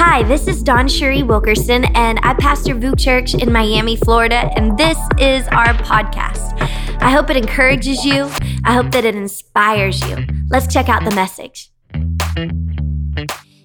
[0.00, 4.96] Hi, this is DawnCheré Wilkerson, and I pastor VOUS Church in Miami, Florida, and this
[5.18, 6.56] is our podcast.
[7.02, 8.30] I hope it encourages you.
[8.64, 10.24] I hope that it inspires you.
[10.50, 11.72] Let's check out the message.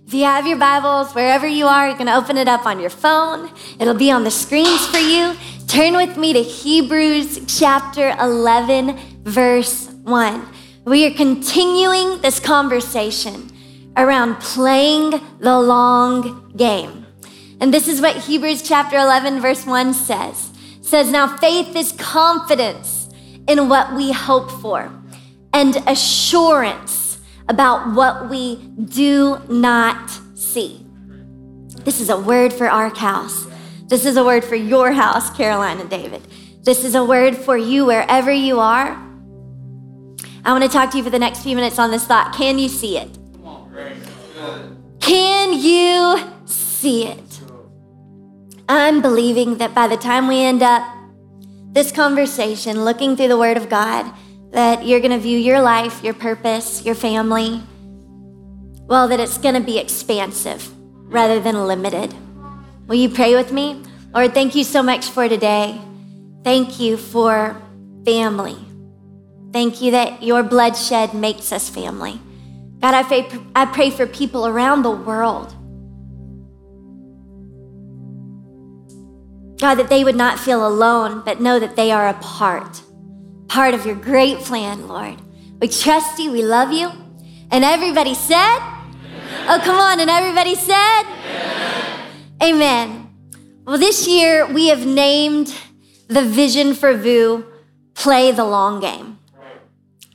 [0.08, 2.90] If you have your Bibles, wherever you are, you can open it up on your
[2.90, 3.52] phone.
[3.80, 5.36] It'll be on the screens for you.
[5.68, 10.48] Turn with me to Hebrews chapter 11, verse 1.
[10.86, 13.52] We are continuing this conversation
[13.98, 17.06] around playing the long game.
[17.60, 20.52] And this is what Hebrews chapter 11 verse 1 says.
[20.80, 23.10] It says now faith is confidence
[23.48, 24.92] in what we hope for
[25.54, 30.86] and assurance about what we do not see.
[31.84, 33.48] This is a word for our house.
[33.88, 36.22] This is a word for your house, Caroline and David.
[36.64, 38.92] This is a word for you wherever you are.
[40.46, 42.34] I want to talk to you for the next few minutes on this thought.
[42.34, 43.18] Can you see it?
[45.00, 47.42] Can you see it?
[48.70, 50.82] I'm believing that by the time we end up
[51.72, 54.12] this conversation, looking through the Word of God,
[54.52, 57.62] that you're going to view your life, your purpose, your family,
[58.88, 60.72] well, that it's going to be expansive
[61.12, 62.14] rather than limited.
[62.88, 63.84] Will you pray with me?
[64.14, 65.82] Lord, thank you so much for today.
[66.44, 67.60] Thank you for
[68.06, 68.58] family.
[69.52, 72.20] Thank you that your bloodshed makes us family.
[72.84, 75.56] God, I pray, I pray for people around the world.
[79.58, 82.82] God, that they would not feel alone, but know that they are a part,
[83.48, 85.16] part of your great plan, Lord.
[85.62, 86.92] We trust you, we love you.
[87.52, 89.46] And everybody said, Amen.
[89.48, 92.10] Oh, come on, and everybody said, Amen.
[92.42, 93.16] Amen.
[93.64, 95.58] Well, this year we have named
[96.10, 97.46] the vision for VOUS
[97.94, 99.20] Play the Long Game.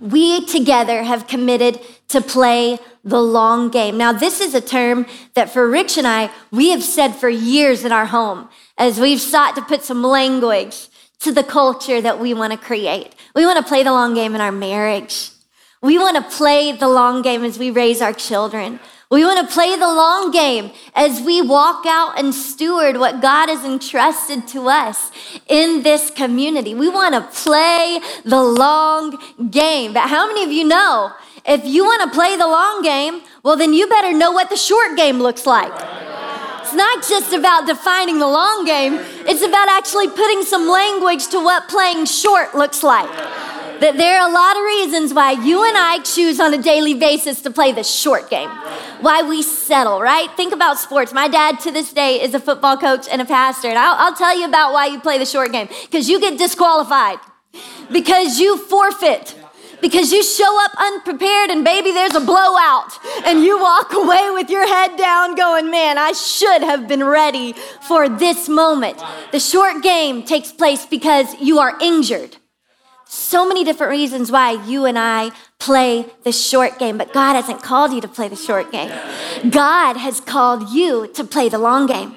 [0.02, 3.97] We together have committed to play the long game.
[3.97, 7.84] Now, this is a term that for Rich and I, we have said for years
[7.84, 10.89] in our home as we've sought to put some language
[11.20, 13.14] to the culture that we want to create.
[13.34, 15.30] We want to play the long game in our marriage.
[15.83, 18.80] We want to play the long game as we raise our children.
[19.11, 23.48] We want to play the long game as we walk out and steward what God
[23.48, 25.11] has entrusted to us
[25.47, 26.74] in this community.
[26.74, 29.18] We want to play the long
[29.51, 29.95] game.
[29.95, 31.13] But how many of you know
[31.48, 34.57] if you want to play the long game, well, then you better know what the
[34.57, 35.73] short game looks like.
[36.61, 41.39] It's not just about defining the long game, it's about actually putting some language to
[41.42, 43.09] what playing short looks like.
[43.81, 46.95] That there are a lot of reasons why you and I choose on a daily
[46.95, 48.51] basis to play the short game.
[49.01, 50.29] Why we settle, right?
[50.36, 51.15] Think about sports.
[51.15, 54.15] My dad to this day is a football coach and a pastor, and I'll, I'll
[54.15, 55.69] tell you about why you play the short game.
[55.85, 57.20] Because you get disqualified,
[57.91, 59.35] because you forfeit
[59.80, 62.92] because you show up unprepared and baby there's a blowout
[63.24, 67.55] and you walk away with your head down going man i should have been ready
[67.86, 69.02] for this moment
[69.33, 72.36] the short game takes place because you are injured
[73.11, 77.62] so many different reasons why you and I play the short game, but God hasn't
[77.62, 78.90] called you to play the short game.
[79.48, 82.14] God has called you to play the long game.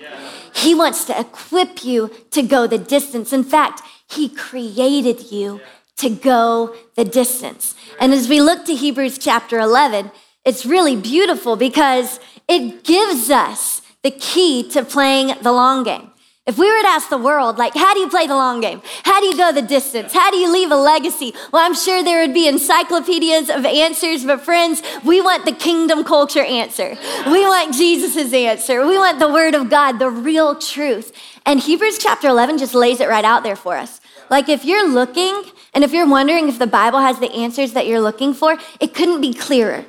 [0.53, 3.31] He wants to equip you to go the distance.
[3.31, 5.61] In fact, He created you
[6.01, 7.75] to go the distance.
[8.00, 10.12] And as we look to Hebrews chapter 11,
[10.44, 16.12] it's really beautiful because it gives us the key to playing the long game.
[16.47, 18.81] If we were to ask the world, like, how do you play the long game?
[19.03, 20.12] How do you go the distance?
[20.12, 21.35] How do you leave a legacy?
[21.53, 26.03] Well, I'm sure there would be encyclopedias of answers, but friends, we want the kingdom
[26.03, 26.97] culture answer.
[27.28, 28.88] We want Jesus' answer.
[28.88, 31.13] We want the word of God, the real truth.
[31.45, 34.00] And Hebrews chapter 11 just lays it right out there for us.
[34.31, 35.44] Like, if you're looking
[35.74, 38.94] and if you're wondering if the Bible has the answers that you're looking for, it
[38.94, 39.86] couldn't be clearer.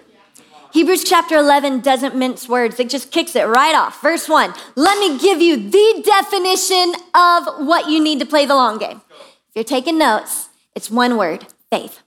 [0.73, 4.03] Hebrews chapter 11 doesn't mince words, it just kicks it right off.
[4.03, 8.57] Verse 1 Let me give you the definition of what you need to play the
[8.57, 9.01] long game.
[9.49, 12.01] If you're taking notes, it's one word faith.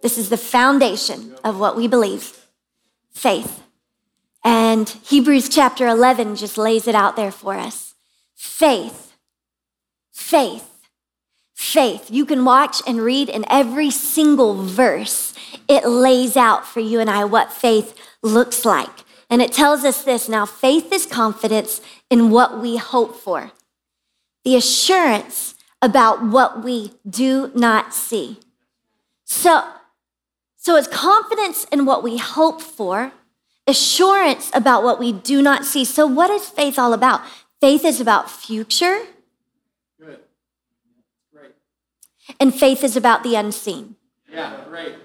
[0.00, 2.46] This is the foundation of what we believe
[3.10, 3.64] faith.
[4.44, 7.91] And Hebrews chapter 11 just lays it out there for us.
[8.42, 9.14] Faith,
[10.12, 10.72] faith
[11.62, 12.10] faith.
[12.10, 15.32] You can watch and read in every single verse.
[15.68, 19.04] It lays out for you and I what faith looks like.
[19.30, 21.80] And it tells us this now faith is confidence
[22.10, 23.52] in what we hope for,
[24.44, 28.38] the assurance about what we do not see.
[29.24, 29.64] So,
[30.56, 33.12] so it's confidence in what we hope for,
[33.66, 35.84] assurance about what we do not see.
[35.84, 37.22] So, what is faith all about?
[37.62, 38.98] Faith is about future,
[40.00, 40.18] Good.
[41.32, 41.52] Great.
[42.40, 43.94] and faith is about the unseen.
[44.28, 44.96] Yeah, great.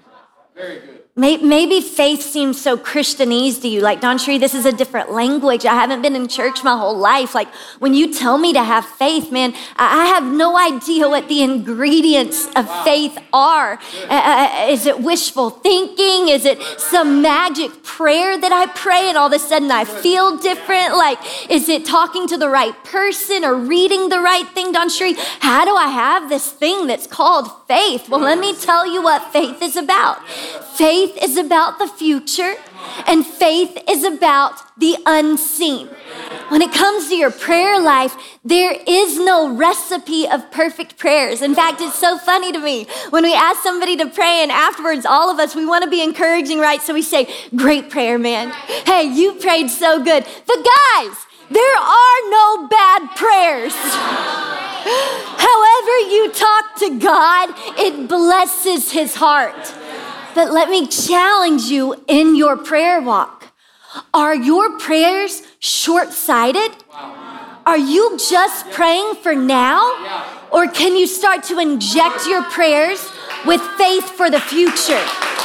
[0.56, 1.07] Very good.
[1.18, 3.80] Maybe faith seems so Christianese to you.
[3.80, 5.66] Like, DawnCheré, this is a different language.
[5.66, 7.34] I haven't been in church my whole life.
[7.34, 7.48] Like,
[7.80, 12.46] when you tell me to have faith, man, I have no idea what the ingredients
[12.54, 13.80] of faith are.
[14.08, 16.28] Uh, uh, is it wishful thinking?
[16.28, 20.36] Is it some magic prayer that I pray and all of a sudden I feel
[20.36, 20.94] different?
[20.94, 21.18] Like,
[21.50, 25.16] is it talking to the right person or reading the right thing, DawnCheré?
[25.40, 28.08] How do I have this thing that's called faith?
[28.08, 30.24] Well, let me tell you what faith is about.
[30.78, 32.54] Faith is about the future,
[33.06, 35.88] and faith is about the unseen.
[36.48, 41.42] When it comes to your prayer life, there is no recipe of perfect prayers.
[41.42, 45.04] In fact, it's so funny to me when we ask somebody to pray, and afterwards,
[45.04, 46.80] all of us, we want to be encouraging, right?
[46.80, 48.50] So we say, Great prayer, man.
[48.86, 50.24] Hey, you prayed so good.
[50.46, 51.16] But guys,
[51.50, 53.74] there are no bad prayers.
[55.38, 59.74] However, you talk to God, it blesses his heart.
[60.38, 63.48] But let me challenge you in your prayer walk.
[64.14, 66.70] Are your prayers short sighted?
[67.66, 69.80] Are you just praying for now?
[70.52, 73.10] Or can you start to inject your prayers
[73.46, 75.02] with faith for the future?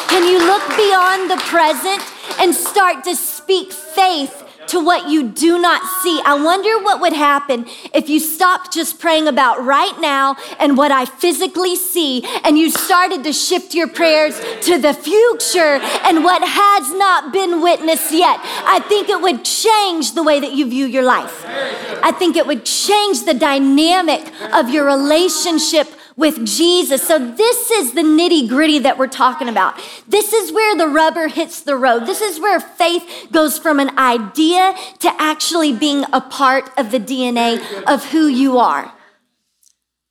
[0.09, 2.03] Can you look beyond the present
[2.39, 6.21] and start to speak faith to what you do not see.
[6.25, 10.91] I wonder what would happen if you stopped just praying about right now and what
[10.91, 16.41] I physically see and you started to shift your prayers to the future and what
[16.43, 18.39] has not been witnessed yet.
[18.43, 21.43] I think it would change the way that you view your life.
[21.45, 27.01] I think it would change the dynamic of your relationship with Jesus.
[27.01, 29.79] So, this is the nitty gritty that we're talking about.
[30.07, 32.05] This is where the rubber hits the road.
[32.05, 36.99] This is where faith goes from an idea to actually being a part of the
[36.99, 38.93] DNA of who you are.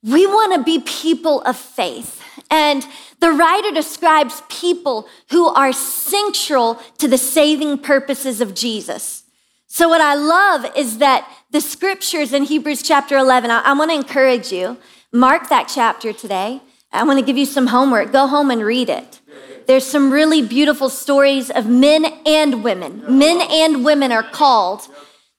[0.02, 2.20] We want to be people of faith.
[2.50, 2.86] And
[3.20, 9.22] the writer describes people who are central to the saving purposes of Jesus.
[9.68, 13.90] So, what I love is that the scriptures in Hebrews chapter 11, I, I want
[13.90, 14.76] to encourage you
[15.12, 16.62] Mark that chapter today.
[16.90, 18.12] I want to give you some homework.
[18.12, 19.20] Go home and read it.
[19.66, 23.04] There's some really beautiful stories of men and women.
[23.06, 24.88] Men and women are called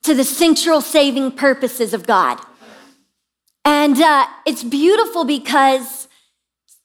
[0.04, 2.40] to the central saving purposes of God.
[3.66, 6.08] And uh, it's beautiful because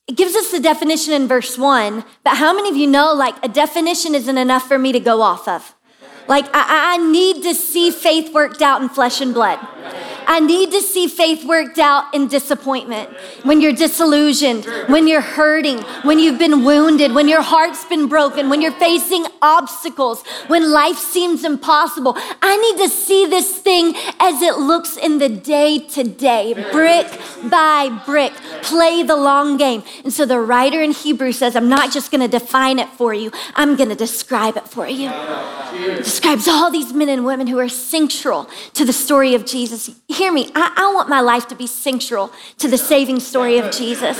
[0.06, 3.34] it gives us the definition in verse one, but how many of you know like
[3.44, 5.74] a definition isn't enough for me to go off of?
[6.26, 9.58] Like, I, I need to see faith worked out in flesh and blood.
[10.28, 13.08] I need to see faith worked out in disappointment,
[13.44, 18.50] when you're disillusioned, when you're hurting, when you've been wounded, when your heart's been broken,
[18.50, 22.14] when you're facing obstacles, when life seems impossible.
[22.42, 27.06] I need to see this thing as it looks in the day to day, brick
[27.50, 28.34] by brick.
[28.62, 29.82] Play the long game.
[30.04, 33.14] And so the writer in Hebrew says, I'm not just going to define it for
[33.14, 35.10] you, I'm going to describe it for you.
[35.96, 39.88] Describes all these men and women who are central to the story of Jesus
[40.18, 40.50] hear me.
[40.54, 44.18] I, I, want my life to be central to the saving story of Jesus.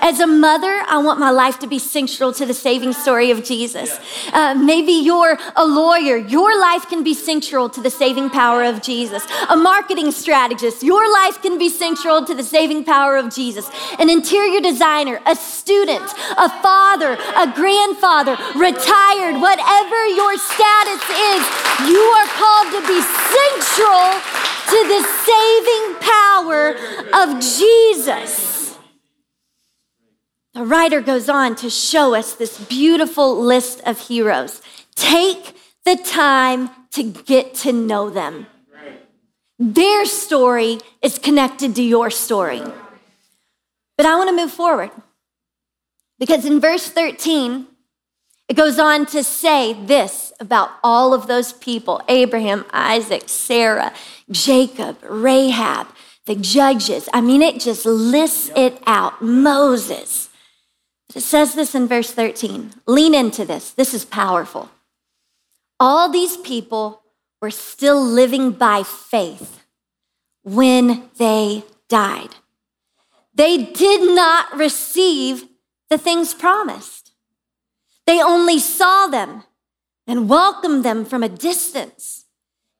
[0.00, 3.42] As a mother, I want my life to be central to the saving story of
[3.42, 3.98] Jesus.
[4.32, 6.16] Uh, maybe you're a lawyer.
[6.16, 9.26] Your life can be central to the saving power of Jesus.
[9.48, 10.84] A marketing strategist.
[10.84, 13.68] Your life can be central to the saving power of Jesus.
[13.98, 21.02] An interior designer, a student, a father, a grandfather, retired, whatever your status
[21.34, 21.42] is,
[21.90, 23.49] you are called to be central
[24.80, 26.74] to the saving power
[27.12, 28.78] of Jesus.
[30.54, 34.62] The writer goes on to show us this beautiful list of heroes.
[34.94, 38.46] Take the time to get to know them.
[39.58, 42.62] Their story is connected to your story.
[43.96, 44.90] But I want to move forward
[46.18, 47.66] because in verse 13,
[48.48, 53.92] it goes on to say this about all of those people Abraham, Isaac, Sarah,
[54.30, 55.88] Jacob, Rahab,
[56.26, 57.08] the judges.
[57.12, 59.22] I mean, it just lists it out.
[59.22, 60.28] Moses.
[61.14, 62.72] It says this in verse 13.
[62.86, 63.72] Lean into this.
[63.72, 64.70] This is powerful.
[65.80, 67.02] All these people
[67.40, 69.64] were still living by faith
[70.42, 72.36] when they died.
[73.34, 75.48] They did not receive
[75.88, 77.12] the things promised.
[78.06, 79.44] They only saw them
[80.06, 82.19] and welcomed them from a distance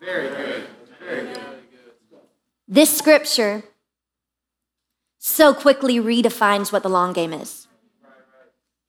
[0.00, 0.66] Very good.
[1.04, 1.40] Very good.
[2.66, 3.64] This scripture
[5.18, 7.68] so quickly redefines what the long game is.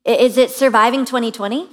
[0.06, 1.68] Is it surviving 2020?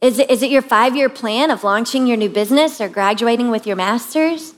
[0.00, 3.50] Is it, is it your five year plan of launching your new business or graduating
[3.50, 4.54] with your master's?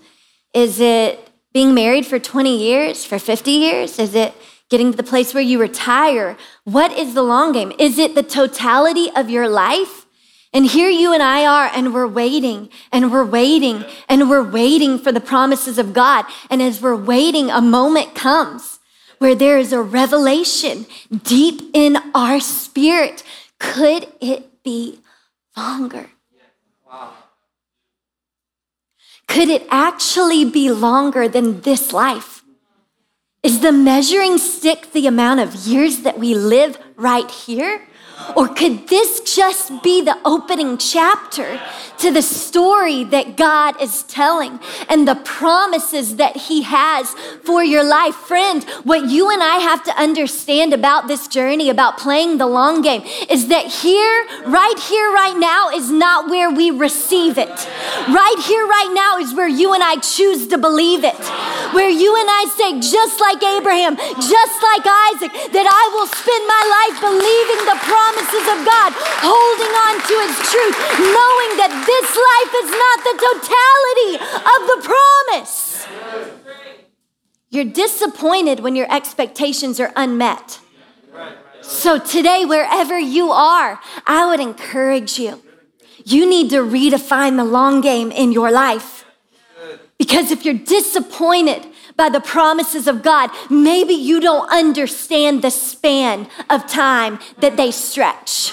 [0.55, 3.99] Is it being married for 20 years, for 50 years?
[3.99, 4.35] Is it
[4.71, 6.37] getting to the place where you retire?
[6.64, 7.73] What is the long game?
[7.79, 10.03] Is it the totality of your life?
[10.54, 15.00] And here you and I are, and we're waiting, and we're waiting, and we're waiting
[15.00, 16.26] for the promises of God.
[16.49, 18.78] And as we're waiting, a moment comes
[19.18, 20.87] where there is a revelation
[21.25, 23.25] deep in our spirit.
[23.58, 25.00] Could it be
[25.56, 26.11] longer?
[29.26, 32.44] Could it actually be longer than this life?
[33.42, 37.88] Is the measuring stick the amount of years that we live right here?
[38.37, 41.61] Or could this just be the opening chapter
[41.99, 47.85] to the story that God is telling and the promises that He has for your
[47.85, 48.14] life?
[48.14, 52.83] Friend, what you and I have to understand about this journey, about playing the long
[52.83, 57.54] game, is that here, right here, right now, is not where we receive it.
[58.09, 61.18] Right here, right now, is where you and I choose to believe it.
[61.75, 66.42] Where you and I say, just like Abraham, just like Isaac, that I will spend
[66.47, 68.92] my life believing the promise promises of God,
[69.25, 74.12] holding on to His truth, knowing that this life is not the totality
[74.52, 75.87] of the promise.
[77.50, 80.61] You're disappointed when your expectations are unmet.
[81.62, 85.42] So, today, wherever you are, I would encourage you.
[86.04, 89.06] You need to redefine the long game in your life.
[89.96, 96.28] Because if you're disappointed by the promises of God, maybe you don't understand the span
[96.50, 98.52] of time that they stretch.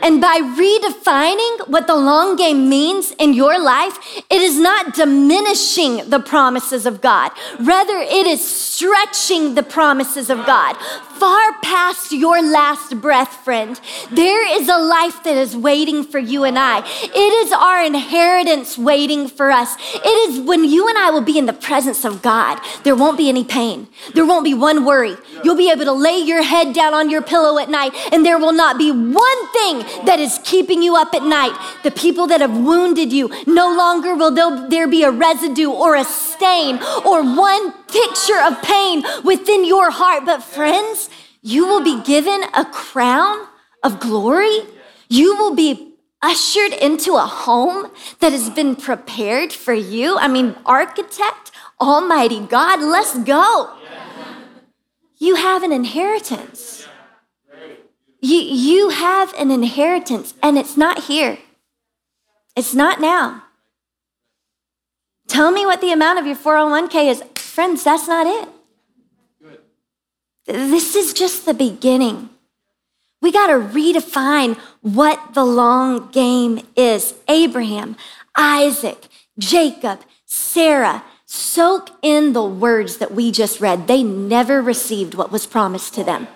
[0.00, 3.98] And by redefining what the long game means in your life,
[4.30, 7.30] it is not diminishing the promises of God.
[7.60, 10.76] Rather, it is stretching the promises of God
[11.22, 13.80] far past your last breath, friend.
[14.10, 16.80] There is a life that is waiting for you and I.
[16.80, 19.76] It is our inheritance waiting for us.
[19.94, 23.16] It is when you and I will be in the presence of God, there won't
[23.16, 23.86] be any pain.
[24.14, 25.16] There won't be one worry.
[25.44, 28.38] You'll be able to lay your head down on your pillow at night, and there
[28.38, 31.56] will not be one thing that is keeping you up at night.
[31.82, 36.04] The people that have wounded you, no longer will there be a residue or a
[36.04, 40.24] stain or one picture of pain within your heart.
[40.24, 41.10] But, friends,
[41.42, 43.46] you will be given a crown
[43.82, 44.60] of glory.
[45.08, 50.16] You will be ushered into a home that has been prepared for you.
[50.16, 53.76] I mean, architect, Almighty God, let's go.
[55.18, 56.81] You have an inheritance.
[58.22, 61.38] You, you have an inheritance, and it's not here.
[62.56, 63.42] It's not now.
[65.28, 67.22] Tell me what the amount of your 401k is.
[67.34, 68.48] Friends, that's not it.
[70.46, 72.30] This is just the beginning.
[73.20, 77.14] We got to redefine what the long game is.
[77.28, 77.96] Abraham,
[78.36, 79.06] Isaac,
[79.38, 83.86] Jacob, Sarah, soak in the words that we just read.
[83.86, 86.26] They never received what was promised to them,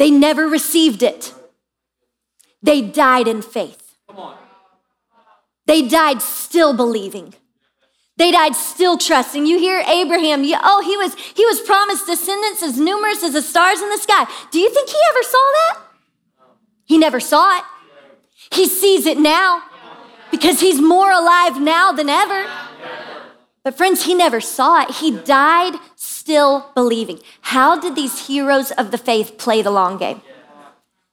[0.00, 1.34] they never received it.
[2.62, 3.98] They died in faith.
[5.66, 7.34] They died still believing.
[8.16, 9.44] They died still trusting.
[9.44, 13.42] You hear Abraham, you, oh, he was, he was promised descendants as numerous as the
[13.42, 14.26] stars in the sky.
[14.50, 15.78] Do you think he ever saw that?
[16.86, 17.64] He never saw it.
[18.54, 19.62] He sees it now
[20.30, 22.50] because he's more alive now than ever.
[23.62, 24.92] But friends, he never saw it.
[24.92, 25.74] He died
[26.20, 27.18] still believing.
[27.40, 30.20] How did these heroes of the faith play the long game?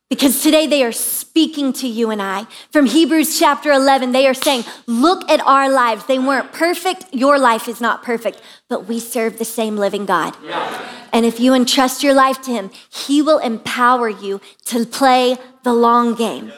[0.09, 2.45] Because today they are speaking to you and I.
[2.71, 6.05] From Hebrews chapter 11, they are saying, Look at our lives.
[6.05, 7.13] They weren't perfect.
[7.13, 10.35] Your life is not perfect, but we serve the same living God.
[10.43, 11.09] Yeah.
[11.11, 15.73] And if you entrust your life to Him, He will empower you to play the
[15.73, 16.53] long game.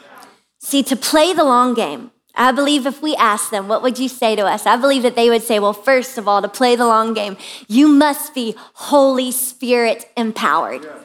[0.59, 4.07] See, to play the long game, I believe if we ask them, what would you
[4.07, 4.65] say to us?
[4.65, 7.38] I believe that they would say, well, first of all, to play the long game,
[7.67, 10.83] you must be Holy Spirit empowered.
[10.83, 11.00] Yeah.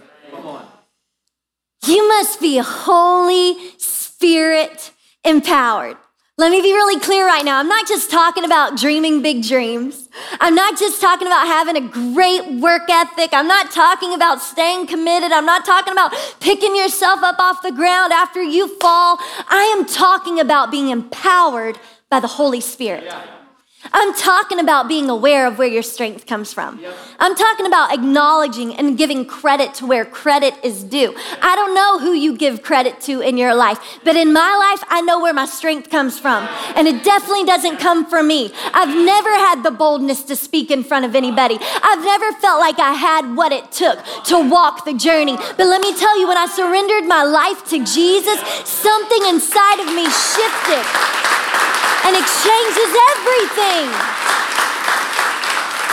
[1.87, 5.97] You must be Holy Spirit empowered.
[6.37, 7.61] Let me be really clear right now.
[7.61, 10.09] I'm not just talking about dreaming big dreams.
[10.41, 13.31] I'm not just talking about having a great work ethic.
[13.33, 15.31] I'm not talking about staying committed.
[15.31, 19.19] I'm not talking about picking yourself up off the ground after you fall.
[19.49, 21.79] I am talking about being empowered
[22.11, 23.14] by the Holy Spirit.
[23.93, 26.81] I'm talking about being aware of where your strength comes from.
[27.19, 31.14] I'm talking about acknowledging and giving credit to where credit is due.
[31.43, 34.87] I don't know who you give credit to in your life, but in my life,
[34.91, 36.49] I know where my strength comes from.
[36.76, 38.53] And it definitely doesn't come from me.
[38.73, 41.59] I've never had the boldness to speak in front of anybody.
[41.61, 45.37] I've never felt like I had what it took to walk the journey.
[45.37, 49.95] But let me tell you, when I surrendered my life to Jesus, something inside of
[49.95, 50.85] me shifted
[52.04, 53.88] and it changes everything.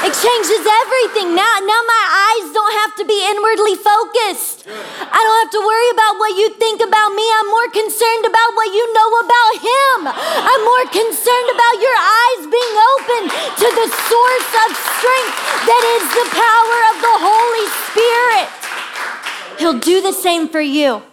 [0.02, 1.38] It changes everything.
[1.38, 4.66] Now, now my eyes don't have to be inwardly focused.
[4.66, 7.22] I don't have to worry about what you think about me.
[7.22, 9.98] I'm more concerned about what you know about him.
[10.10, 13.22] I'm more concerned about your eyes being open
[13.62, 15.38] to the source of strength
[15.70, 18.50] that is the power of the Holy Spirit.
[19.62, 21.04] He'll do the same for you.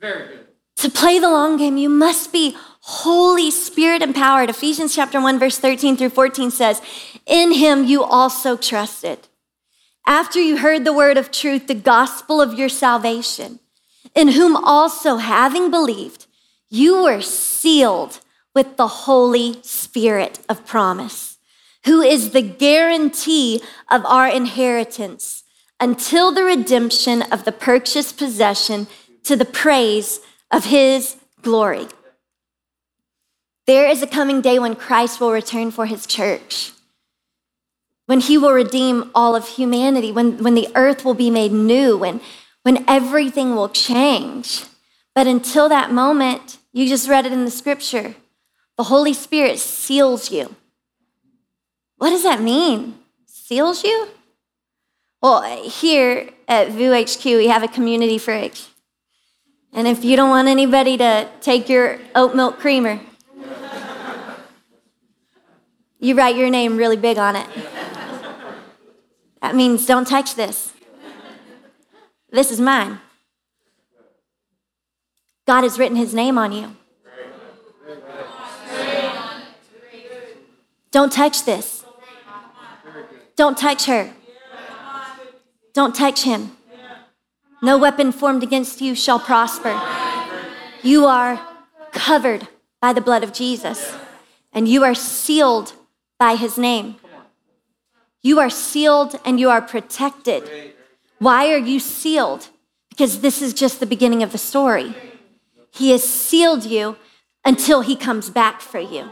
[0.00, 0.46] Very good.
[0.76, 4.50] To play the long game, you must be Holy Spirit empowered.
[4.50, 6.82] Ephesians chapter 1, verse 13 through 14 says,
[7.24, 9.20] In him you also trusted.
[10.06, 13.60] After you heard the word of truth, the gospel of your salvation,
[14.14, 16.26] in whom also, having believed,
[16.68, 18.20] you were sealed
[18.54, 21.38] with the Holy Spirit of promise,
[21.86, 25.44] who is the guarantee of our inheritance
[25.80, 28.88] until the redemption of the purchased possession
[29.22, 31.88] to the praise of his glory.
[33.66, 36.72] There is a coming day when Christ will return for his church,
[38.06, 41.96] when he will redeem all of humanity, when, when the earth will be made new,
[41.96, 42.20] when,
[42.62, 44.64] when everything will change.
[45.14, 48.14] But until that moment, you just read it in the scripture,
[48.76, 50.54] the Holy Spirit seals you.
[51.96, 52.98] What does that mean?
[53.26, 54.08] Seals you?
[55.22, 58.66] Well, here at VOUS HQ, we have a community fridge.
[59.72, 63.00] And if you don't want anybody to take your oat milk creamer,
[66.04, 67.48] you write your name really big on it.
[69.40, 70.72] That means don't touch this.
[72.30, 73.00] This is mine.
[75.46, 76.76] God has written his name on you.
[80.90, 81.84] Don't touch this.
[83.34, 84.12] Don't touch her.
[85.72, 86.56] Don't touch him.
[87.62, 89.80] No weapon formed against you shall prosper.
[90.82, 91.40] You are
[91.92, 92.46] covered
[92.82, 93.94] by the blood of Jesus,
[94.52, 95.72] and you are sealed
[96.18, 96.96] by his name.
[98.22, 100.74] You are sealed and you are protected.
[101.18, 102.48] Why are you sealed?
[102.88, 104.94] Because this is just the beginning of the story.
[105.72, 106.96] He has sealed you
[107.44, 109.10] until he comes back for you.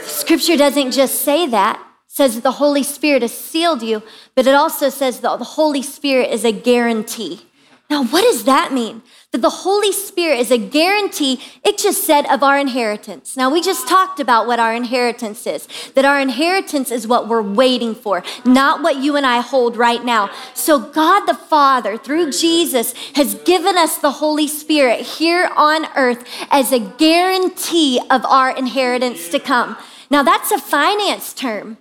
[0.00, 4.02] Scripture doesn't just say that, it says that the Holy Spirit has sealed you,
[4.34, 7.42] but it also says that the Holy Spirit is a guarantee.
[7.88, 9.02] Now, what does that mean?
[9.36, 13.36] That the Holy Spirit is a guarantee, it just said, of our inheritance.
[13.36, 17.42] Now, we just talked about what our inheritance is, that our inheritance is what we're
[17.42, 20.30] waiting for, not what you and I hold right now.
[20.54, 26.26] So, God the Father, through Jesus, has given us the Holy Spirit here on earth
[26.50, 29.76] as a guarantee of our inheritance to come.
[30.08, 31.76] Now, that's a finance term.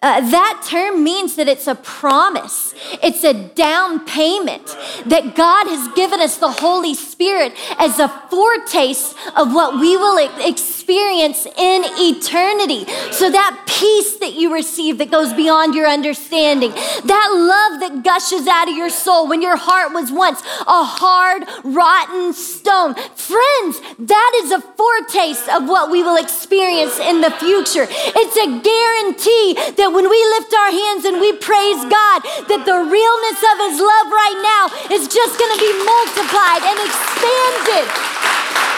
[0.00, 4.66] Uh, that term means that it's a promise, it's a down payment
[5.06, 10.18] that God has given us the Holy Spirit as a foretaste of what we will
[10.46, 12.86] experience in eternity.
[13.10, 18.46] So, that peace that you receive that goes beyond your understanding, that love that gushes
[18.46, 22.94] out of your soul when your heart was once a hard, rotten stone.
[22.94, 27.86] Friends, that is a foretaste of what we will experience in the future.
[27.90, 32.60] It's a guarantee that that when we lift our hands and we praise God, that
[32.68, 37.88] the realness of His love right now is just going to be multiplied and expanded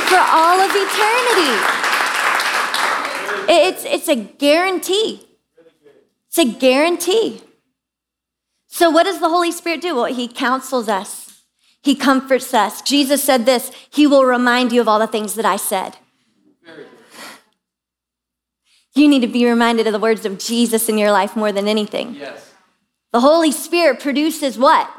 [0.07, 2.00] for all of eternity.
[3.49, 5.27] It's, it's a guarantee.
[6.29, 7.43] It's a guarantee.
[8.69, 9.97] So, what does the Holy Spirit do?
[9.97, 11.43] Well, He counsels us,
[11.83, 12.83] He comforts us.
[12.83, 15.97] Jesus said this He will remind you of all the things that I said.
[18.95, 21.69] You need to be reminded of the words of Jesus in your life more than
[21.69, 22.15] anything.
[22.15, 22.53] Yes.
[23.13, 24.91] The Holy Spirit produces what?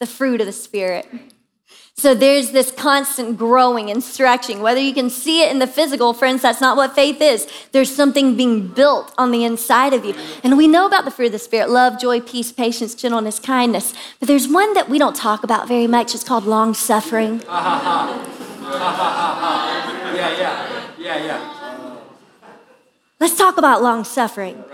[0.00, 1.06] The fruit of the Spirit.
[1.94, 4.60] So there's this constant growing and stretching.
[4.60, 7.46] Whether you can see it in the physical, friends, that's not what faith is.
[7.70, 10.14] There's something being built on the inside of you.
[10.42, 13.94] And we know about the fruit of the Spirit love, joy, peace, patience, gentleness, kindness.
[14.18, 16.14] But there's one that we don't talk about very much.
[16.14, 17.42] It's called long suffering.
[17.46, 18.18] yeah,
[20.12, 21.58] yeah, yeah, yeah.
[23.20, 24.64] Let's talk about long suffering.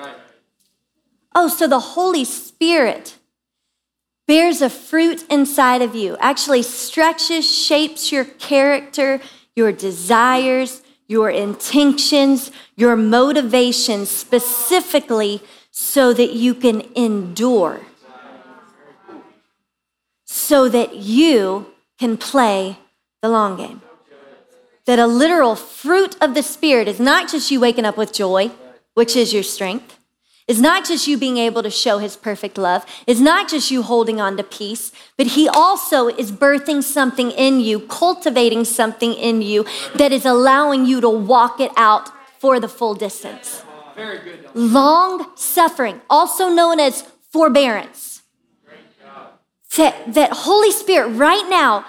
[1.34, 3.17] Oh, so the Holy Spirit
[4.28, 9.20] bears a fruit inside of you, actually stretches, shapes your character,
[9.56, 17.80] your desires, your intentions, your motivations specifically so that you can endure,
[20.26, 22.78] so that you can play
[23.22, 23.80] the long game.
[24.84, 28.50] That a literal fruit of the Spirit is not just you waking up with joy,
[28.92, 29.97] which is your strength.
[30.48, 32.86] It's not just you being able to show his perfect love.
[33.06, 37.60] It's not just you holding on to peace, but he also is birthing something in
[37.60, 42.08] you, cultivating something in you that is allowing you to walk it out
[42.40, 43.62] for the full distance.
[44.54, 48.22] Long suffering, also known as forbearance.
[49.76, 51.84] That, that Holy Spirit, right now,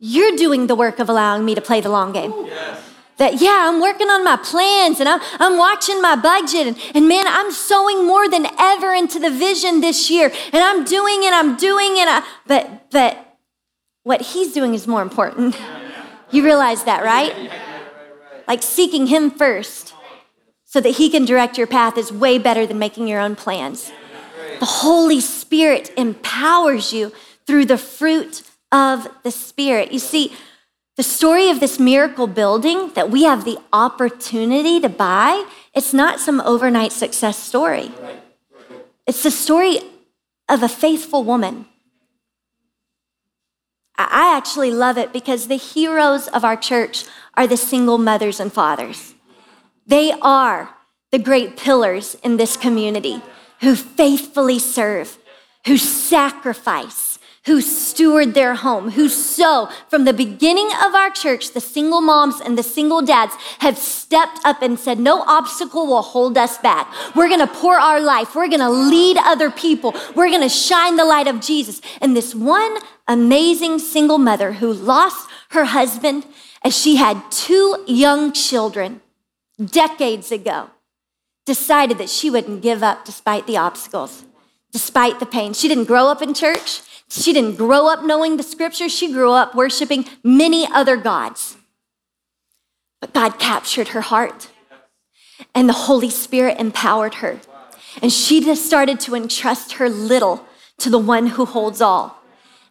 [0.00, 2.32] you're doing the work of allowing me to play the long game.
[2.46, 2.89] Yes
[3.20, 6.66] that, yeah, I'm working on my plans and I'm, I'm watching my budget.
[6.66, 10.32] And, and man, I'm sowing more than ever into the vision this year.
[10.54, 12.08] And I'm doing it, I'm doing it.
[12.08, 13.36] I, but, but
[14.04, 15.56] what he's doing is more important.
[16.32, 17.50] You realize that, right?
[18.46, 19.94] Like seeking him first
[20.64, 23.90] so that he can direct your path is way better than making your own plans.
[24.60, 27.10] The Holy Spirit empowers you
[27.48, 29.90] through the fruit of the Spirit.
[29.90, 30.32] You see,
[31.00, 36.20] the story of this miracle building that we have the opportunity to buy, it's not
[36.20, 37.90] some overnight success story.
[39.06, 39.78] It's the story
[40.50, 41.64] of a faithful woman.
[43.96, 48.52] I actually love it because the heroes of our church are the single mothers and
[48.52, 49.14] fathers.
[49.86, 50.76] They are
[51.12, 53.22] the great pillars in this community
[53.62, 55.16] who faithfully serve,
[55.66, 57.09] who sacrifice,
[57.50, 62.40] who steward their home, who so from the beginning of our church, the single moms
[62.40, 66.86] and the single dads have stepped up and said, No obstacle will hold us back.
[67.16, 71.26] We're gonna pour our life, we're gonna lead other people, we're gonna shine the light
[71.26, 71.80] of Jesus.
[72.00, 76.26] And this one amazing single mother who lost her husband
[76.62, 79.00] as she had two young children
[79.58, 80.70] decades ago
[81.46, 84.24] decided that she wouldn't give up despite the obstacles,
[84.70, 85.52] despite the pain.
[85.52, 86.82] She didn't grow up in church.
[87.10, 91.56] She didn't grow up knowing the scripture, she grew up worshiping many other gods.
[93.00, 94.48] But God captured her heart,
[95.54, 97.40] and the Holy Spirit empowered her.
[98.00, 100.46] And she just started to entrust her little
[100.78, 102.19] to the one who holds all.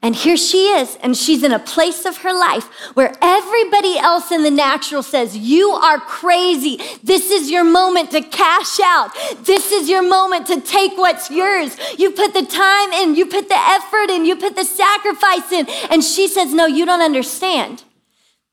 [0.01, 4.31] And here she is, and she's in a place of her life where everybody else
[4.31, 6.79] in the natural says, You are crazy.
[7.03, 9.09] This is your moment to cash out.
[9.43, 11.75] This is your moment to take what's yours.
[11.99, 15.67] You put the time in, you put the effort in, you put the sacrifice in.
[15.91, 17.83] And she says, No, you don't understand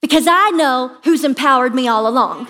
[0.01, 2.47] because I know who's empowered me all along.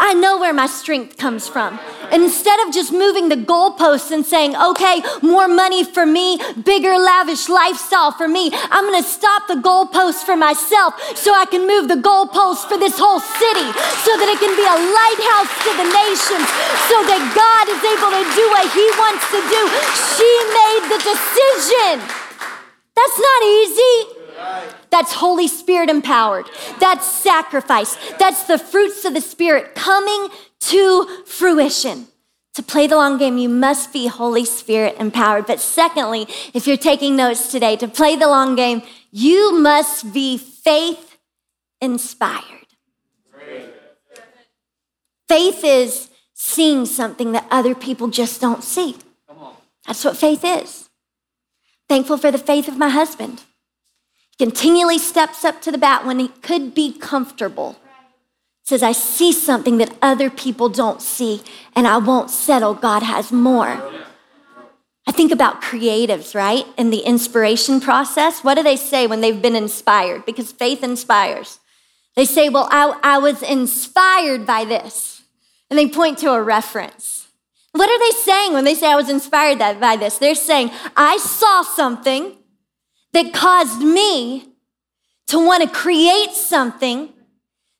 [0.00, 1.78] I know where my strength comes from.
[2.10, 6.96] And instead of just moving the goalposts and saying, okay, more money for me, bigger,
[6.96, 11.92] lavish lifestyle for me, I'm gonna stop the goalposts for myself so I can move
[11.92, 13.68] the goalposts for this whole city
[14.00, 16.48] so that it can be a lighthouse to the nations
[16.88, 19.62] so that God is able to do what He wants to do.
[20.16, 22.00] She made the decision.
[22.96, 24.19] That's not easy.
[24.90, 26.46] That's Holy Spirit empowered.
[26.78, 27.96] That's sacrifice.
[28.18, 30.28] That's the fruits of the Spirit coming
[30.60, 32.08] to fruition.
[32.54, 35.46] To play the long game, you must be Holy Spirit empowered.
[35.46, 40.36] But secondly, if you're taking notes today, to play the long game, you must be
[40.36, 41.16] faith
[41.80, 42.44] inspired.
[45.28, 48.96] Faith is seeing something that other people just don't see.
[49.86, 50.88] That's what faith is.
[51.88, 53.44] Thankful for the faith of my husband
[54.40, 57.76] continually steps up to the bat when he could be comfortable.
[58.62, 61.42] Says, I see something that other people don't see,
[61.76, 62.72] and I won't settle.
[62.72, 63.82] God has more.
[65.06, 66.64] I think about creatives, right?
[66.78, 68.42] In the inspiration process.
[68.42, 70.24] What do they say when they've been inspired?
[70.24, 71.58] Because faith inspires.
[72.16, 75.22] They say, Well, I, I was inspired by this.
[75.68, 77.28] And they point to a reference.
[77.72, 80.16] What are they saying when they say I was inspired by this?
[80.16, 82.36] They're saying, I saw something
[83.12, 84.48] that caused me
[85.28, 87.12] to want to create something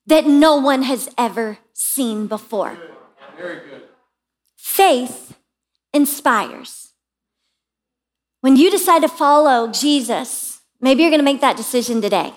[0.07, 2.77] that no one has ever seen before.
[3.37, 3.83] Very good.
[4.57, 5.37] Faith
[5.93, 6.93] inspires.
[8.41, 12.33] When you decide to follow Jesus, maybe you're going to make that decision today.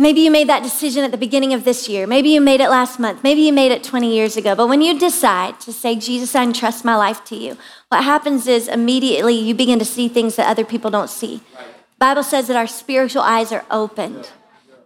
[0.00, 2.06] Maybe you made that decision at the beginning of this year.
[2.06, 3.24] Maybe you made it last month.
[3.24, 4.54] Maybe you made it 20 years ago.
[4.54, 7.56] But when you decide to say, Jesus, I entrust my life to you,
[7.88, 11.42] what happens is immediately you begin to see things that other people don't see.
[11.56, 14.30] The Bible says that our spiritual eyes are opened,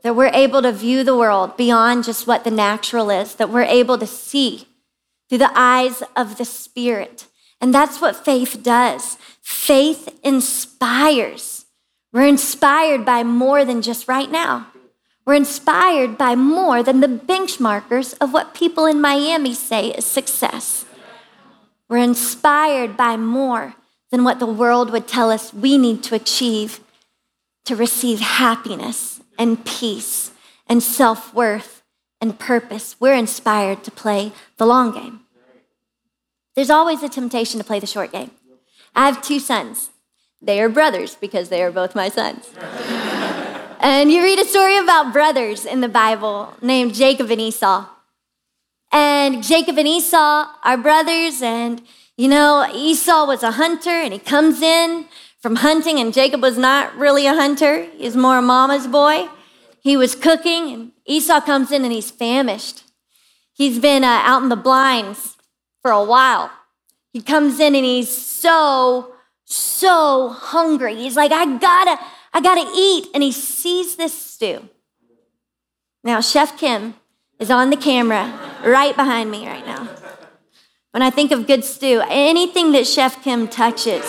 [0.03, 3.65] that we're able to view the world beyond just what the natural is, that we're
[3.65, 4.67] able to see
[5.29, 7.27] through the eyes of the Spirit.
[7.61, 9.19] And that's what faith does.
[9.43, 11.67] Faith inspires.
[12.15, 14.72] We're inspired by more than just right now.
[15.25, 20.85] We're inspired by more than the benchmarkers of what people in Miami say is success.
[21.89, 23.75] We're inspired by more
[24.11, 26.81] than what the world would tell us we need to achieve
[27.65, 30.33] to receive happiness and peace
[30.67, 31.83] and self worth
[32.21, 32.97] and purpose.
[32.99, 35.21] We're inspired to play the long game.
[36.55, 38.33] There's always a temptation to play the short game.
[38.95, 39.91] I have two sons.
[40.41, 42.51] They are brothers because they are both my sons.
[43.83, 47.85] And you read a story about brothers in the Bible named Jacob and Esau.
[48.93, 51.83] And Jacob and Esau are brothers, and
[52.17, 55.07] you know, Esau was a hunter and he comes in
[55.41, 59.29] from hunting, and Jacob was not really a hunter, he's more a mama's boy.
[59.81, 62.85] He was cooking, and Esau comes in and he's famished.
[63.53, 65.37] He's been uh, out in the blinds
[65.81, 66.53] for a while.
[67.13, 69.15] He comes in and he's so,
[69.45, 70.95] so hungry.
[70.95, 71.99] He's like, I gotta,
[72.33, 73.09] I gotta eat.
[73.15, 74.69] And he sees this stew.
[76.05, 76.95] Now, Chef Kim
[77.39, 79.89] is on the camera right behind me right now.
[80.93, 84.05] When I think of good stew, anything that Chef Kim touches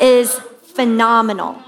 [0.00, 1.62] is phenomenal.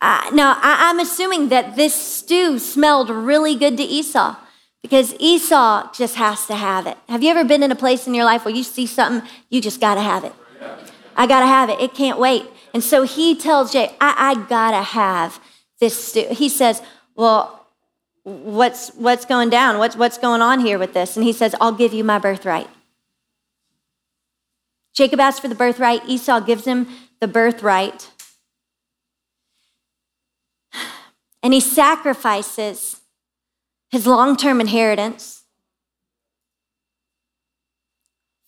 [0.00, 4.36] Uh, now, I, I'm assuming that this stew smelled really good to Esau
[4.82, 6.96] because Esau just has to have it.
[7.08, 9.60] Have you ever been in a place in your life where you see something, you
[9.60, 10.32] just got to have it?
[11.16, 11.80] I got to have it.
[11.80, 12.44] It can't wait.
[12.76, 15.40] And so he tells Jay, I, I got to have
[15.80, 16.26] this stew.
[16.30, 16.82] He says,
[17.14, 17.66] Well,
[18.22, 19.78] what's, what's going down?
[19.78, 21.16] What's, what's going on here with this?
[21.16, 22.68] And he says, I'll give you my birthright.
[24.92, 26.06] Jacob asks for the birthright.
[26.06, 26.86] Esau gives him
[27.18, 28.10] the birthright.
[31.42, 33.00] And he sacrifices
[33.88, 35.44] his long term inheritance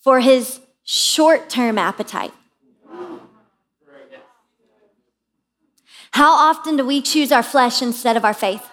[0.00, 2.34] for his short term appetite.
[6.12, 8.68] How often do we choose our flesh instead of our faith?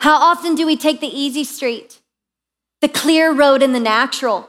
[0.00, 2.00] How often do we take the easy street,
[2.80, 4.48] the clear road in the natural,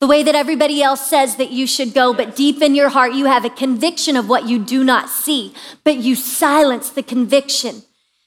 [0.00, 3.14] the way that everybody else says that you should go, but deep in your heart,
[3.14, 7.82] you have a conviction of what you do not see, but you silence the conviction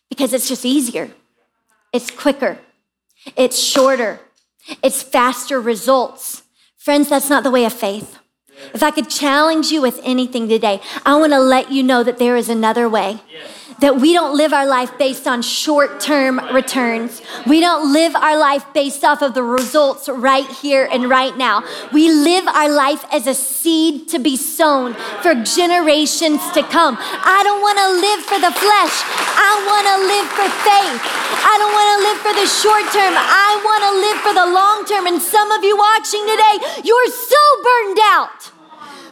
[0.09, 1.11] because it's just easier,
[1.91, 2.57] it's quicker,
[3.35, 4.19] it's shorter,
[4.81, 6.43] it's faster results.
[6.77, 8.18] Friends, that's not the way of faith.
[8.73, 12.17] If I could challenge you with anything today, I want to let you know that
[12.17, 13.19] there is another way.
[13.31, 17.21] Yes that we don't live our life based on short term returns.
[17.47, 21.63] We don't live our life based off of the results right here and right now.
[21.93, 26.97] We live our life as a seed to be sown for generations to come.
[26.99, 28.95] I don't want to live for the flesh,
[29.35, 30.99] I want to live for faith.
[31.39, 34.47] I don't want to live for the short term, I want to live for the
[34.51, 35.07] long term.
[35.07, 38.58] And some of you watching today, you're so burned out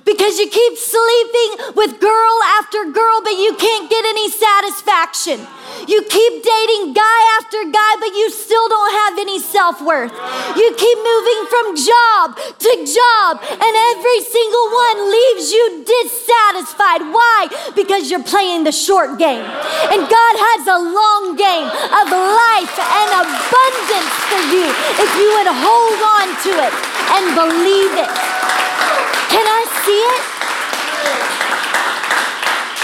[0.08, 5.44] because you keep sleeping with girl after girl, but you can't get any satisfaction.
[5.84, 10.16] You keep dating guy after guy, but you still don't have any self worth.
[10.56, 17.04] You keep moving from job to job, and every single one leaves you dissatisfied.
[17.12, 17.52] Why?
[17.76, 19.44] Because you're playing the short game.
[19.44, 24.68] And God has a long game of life and abundance for you
[25.04, 26.74] if you would hold on to it
[27.12, 28.28] and believe it.
[29.38, 30.22] Can I see it?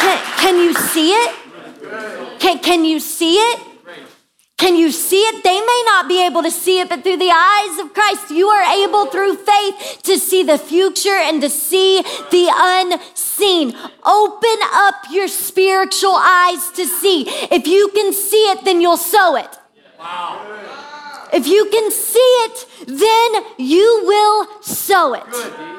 [0.01, 1.31] Can, can you see it?
[2.39, 3.59] Can, can you see it?
[4.59, 5.43] Can you see it?
[5.43, 8.49] They may not be able to see it, but through the eyes of Christ, you
[8.49, 13.75] are able through faith to see the future and to see the unseen.
[14.05, 17.23] Open up your spiritual eyes to see.
[17.49, 19.57] If you can see it, then you'll sow it.
[19.97, 20.39] Wow.
[21.33, 25.72] If you can see it, then you will sow it.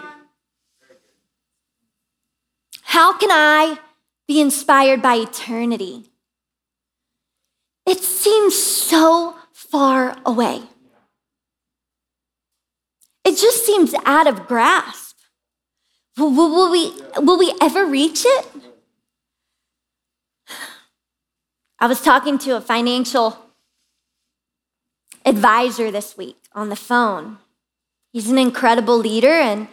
[2.95, 3.81] How can I
[4.29, 6.13] be inspired by eternity?
[7.85, 10.63] It seems so far away.
[13.25, 15.17] It just seems out of grasp.
[16.17, 18.47] Will, will, we, will we ever reach it?
[21.81, 23.37] I was talking to a financial
[25.25, 27.39] advisor this week on the phone.
[28.13, 29.67] He's an incredible leader and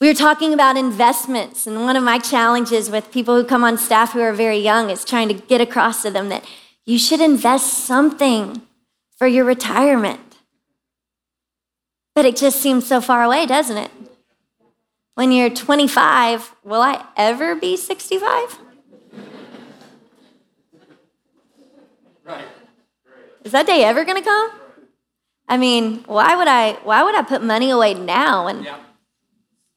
[0.00, 3.76] we were talking about investments, and one of my challenges with people who come on
[3.76, 6.42] staff who are very young is trying to get across to them that
[6.86, 8.62] you should invest something
[9.18, 10.38] for your retirement.
[12.14, 13.90] But it just seems so far away, doesn't it?
[15.16, 18.58] When you're 25, will I ever be 65?
[22.24, 22.44] Right.
[23.44, 24.50] Is that day ever going to come?
[25.46, 28.78] I mean, why would I why would I put money away now and yeah.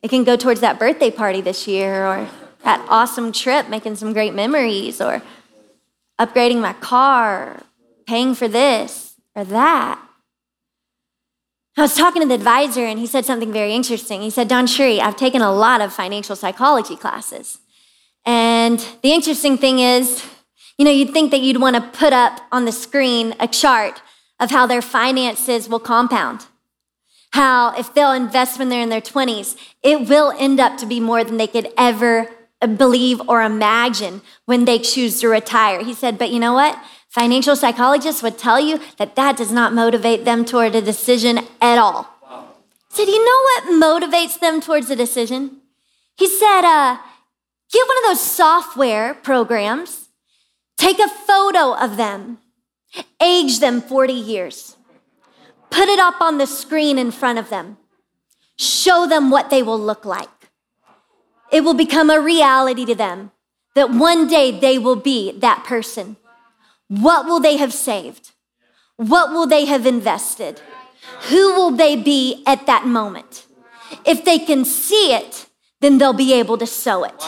[0.03, 2.29] It can go towards that birthday party this year or
[2.63, 5.21] that awesome trip, making some great memories, or
[6.19, 7.63] upgrading my car,
[8.05, 9.99] paying for this or that.
[11.75, 14.21] I was talking to the advisor and he said something very interesting.
[14.21, 17.59] He said, DawnCheré, I've taken a lot of financial psychology classes.
[18.25, 20.23] And the interesting thing is,
[20.77, 24.01] you know, you'd think that you'd want to put up on the screen a chart
[24.39, 26.45] of how their finances will compound.
[27.33, 30.99] How if they'll invest when they're in their 20s, it will end up to be
[30.99, 32.29] more than they could ever
[32.67, 35.83] believe or imagine when they choose to retire.
[35.83, 36.77] He said, but you know what?
[37.09, 41.79] Financial psychologists would tell you that that does not motivate them toward a decision at
[41.79, 42.07] all.
[42.21, 42.49] Wow.
[42.89, 45.57] Said, you know what motivates them towards a decision?
[46.15, 46.97] He said, uh,
[47.71, 50.09] get one of those software programs,
[50.77, 52.37] take a photo of them,
[53.19, 54.77] age them 40 years,
[55.73, 57.77] put it up on the screen in front of them,
[58.55, 60.29] show them what they will look like
[61.53, 63.31] it will become a reality to them
[63.75, 66.17] that one day they will be that person.
[66.87, 68.31] What will they have saved?
[68.97, 70.61] What will they have invested?
[71.29, 73.45] Who will they be at that moment?
[74.03, 75.45] If they can see it,
[75.79, 77.23] then they'll be able to sow it.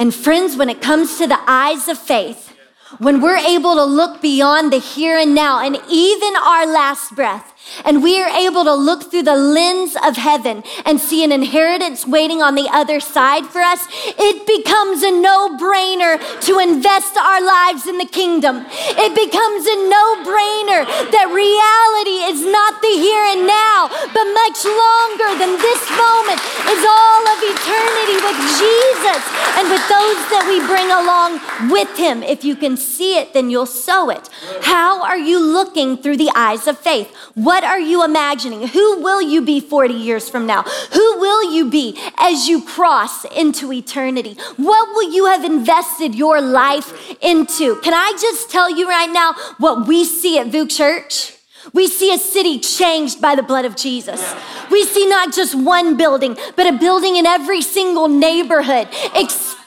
[0.00, 2.52] And friends, when it comes to the eyes of faith,
[2.98, 7.52] when we're able to look beyond the here and now and even our last breath,
[7.84, 12.06] and we are able to look through the lens of heaven and see an inheritance
[12.06, 13.86] waiting on the other side for us,
[14.18, 18.64] it becomes a no brainer to invest our lives in the kingdom.
[18.68, 24.60] It becomes a no brainer that reality is not the here and now, but much
[24.64, 29.22] longer than this moment is all of eternity with Jesus
[29.58, 32.22] and with those that we bring along with him.
[32.22, 34.28] If you can see it, then you'll sow it.
[34.62, 37.14] How are you looking through the eyes of faith?
[37.34, 38.66] What are you imagining?
[38.68, 40.62] Who will you be 40 years from now?
[40.62, 44.36] Who will you be as you cross into eternity?
[44.56, 46.92] What will you have invested your life
[47.22, 47.76] into?
[47.80, 51.34] Can I just tell you right now what we see at VOUS Church?
[51.72, 54.34] We see a city changed by the blood of Jesus.
[54.70, 58.88] We see not just one building, but a building in every single neighborhood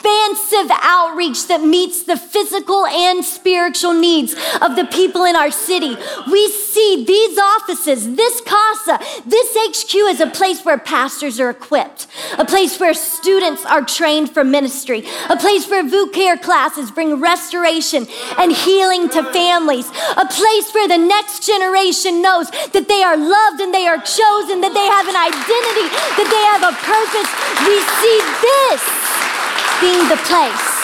[0.02, 5.96] expansive outreach that meets the physical and spiritual needs of the people in our city.
[6.30, 12.08] We see these offices, this CASA, this HQ is a place where pastors are equipped,
[12.38, 17.22] a place where students are trained for ministry, a place where VOUS care classes bring
[17.22, 18.08] restoration
[18.40, 19.88] and healing to families,
[20.18, 24.62] a place where the next generation knows that they are loved and they are chosen,
[24.62, 25.88] that they have an identity,
[26.18, 27.30] that they have a purpose.
[27.70, 29.41] We see this
[29.82, 30.82] being the place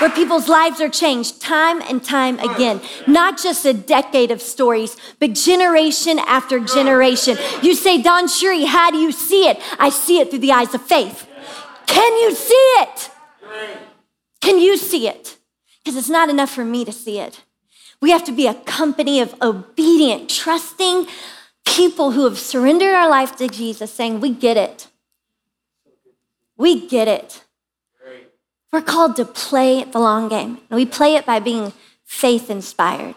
[0.00, 2.80] where people's lives are changed time and time again.
[3.06, 7.36] Not just a decade of stories, but generation after generation.
[7.62, 9.60] You say, DawnCheré, how do you see it?
[9.78, 11.28] I see it through the eyes of faith.
[11.86, 13.10] Can you see it?
[14.40, 15.36] Can you see it?
[15.84, 17.44] Because it's not enough for me to see it.
[18.00, 21.06] We have to be a company of obedient, trusting
[21.64, 24.88] people who have surrendered our life to Jesus, saying, We get it.
[26.56, 27.44] We get it.
[28.72, 33.16] We're called to play the long game, and we play it by being faith inspired.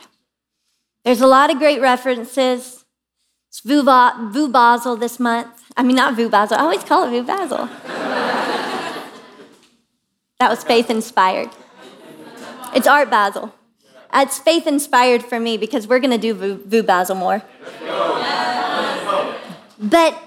[1.06, 2.84] There's a lot of great references.
[3.50, 5.72] It's VOUS Basel this month.
[5.78, 6.58] I mean, not VOUS Basel.
[6.58, 7.68] I always call it VOUS Basel.
[10.40, 11.52] that was faith inspired.
[12.76, 13.54] It's Art Basel.
[14.14, 17.42] It's faith inspired for me because we're going to do VOUS, VOUS Basel more.
[19.80, 20.22] But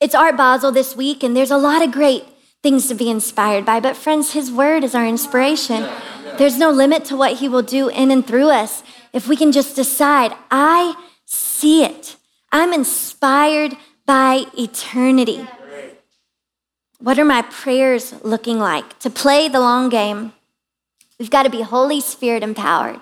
[0.00, 2.24] it's Art Basel this week, and there's a lot of great
[2.66, 3.78] things to be inspired by.
[3.78, 5.88] But, friends, His Word is our inspiration.
[6.36, 9.52] There's no limit to what He will do in and through us if we can
[9.52, 12.16] just decide, I see it.
[12.50, 15.46] I'm inspired by eternity.
[16.98, 18.98] What are my prayers looking like?
[18.98, 20.32] To play the long game,
[21.20, 23.00] we've got to be Holy Spirit empowered.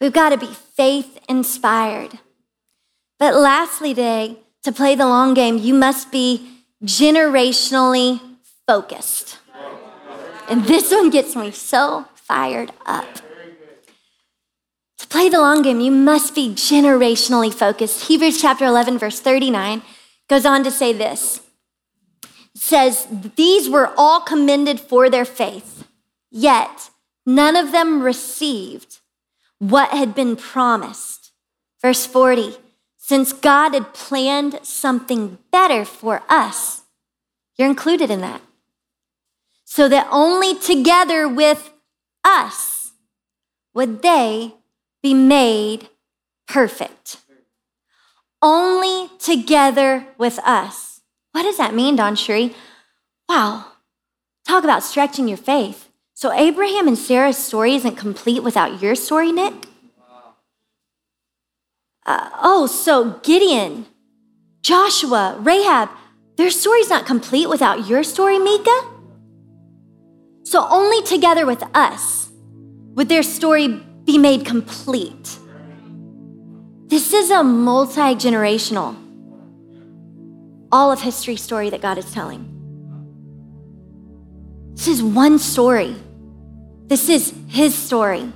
[0.00, 2.20] We've got to be faith inspired.
[3.18, 6.48] But lastly, today, to play the long game, you must be
[6.84, 8.20] generationally
[8.66, 9.38] focused.
[10.48, 13.06] And this one gets me so fired up.
[14.98, 18.08] To play the long game, you must be generationally focused.
[18.08, 19.82] Hebrews chapter 11, verse 39
[20.28, 21.42] goes on to say this.
[22.54, 25.86] It says, These were all commended for their faith,
[26.30, 26.90] yet
[27.26, 29.00] none of them received
[29.58, 31.32] what had been promised.
[31.82, 32.56] Verse 40,
[32.96, 36.82] since God had planned something better for us,
[37.56, 38.40] you're included in that
[39.74, 41.72] so that only together with
[42.22, 42.92] us
[43.74, 44.54] would they
[45.02, 45.88] be made
[46.46, 47.16] perfect.
[48.40, 51.00] Only together with us.
[51.32, 52.54] What does that mean, DawnCheré?
[53.28, 53.64] Wow.
[54.46, 55.88] Talk about stretching your faith.
[56.14, 59.66] So, Abraham and Sarah's story isn't complete without your story, Nick?
[62.06, 63.86] Uh, oh, so Gideon,
[64.62, 65.88] Joshua, Rahab,
[66.36, 68.93] their story's not complete without your story, Mika?
[70.44, 72.30] So, only together with us
[72.94, 73.68] would their story
[74.04, 75.38] be made complete.
[76.88, 78.94] This is a multi generational,
[80.70, 82.50] all of history story that God is telling.
[84.74, 85.96] This is one story.
[86.86, 88.30] This is His story.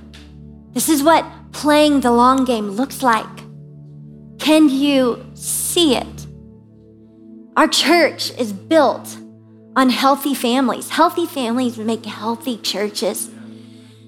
[0.73, 3.37] This is what playing the long game looks like.
[4.39, 6.27] Can you see it?
[7.55, 9.15] Our church is built
[9.79, 10.89] on healthy families.
[10.89, 13.29] Healthy families make healthy churches.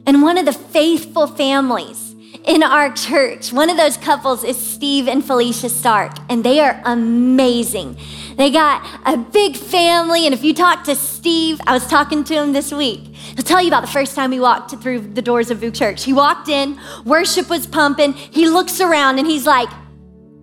[0.06, 2.14] And one of the faithful families
[2.44, 6.82] in our church, one of those couples is Steve and Felicia Stark, and they are
[6.84, 7.96] amazing.
[8.36, 12.34] They got a big family, and if you talk to Steve, I was talking to
[12.34, 13.06] him this week.
[13.16, 16.04] He'll tell you about the first time he walked through the doors of VOUS Church.
[16.04, 18.12] He walked in, worship was pumping.
[18.12, 19.70] He looks around and he's like,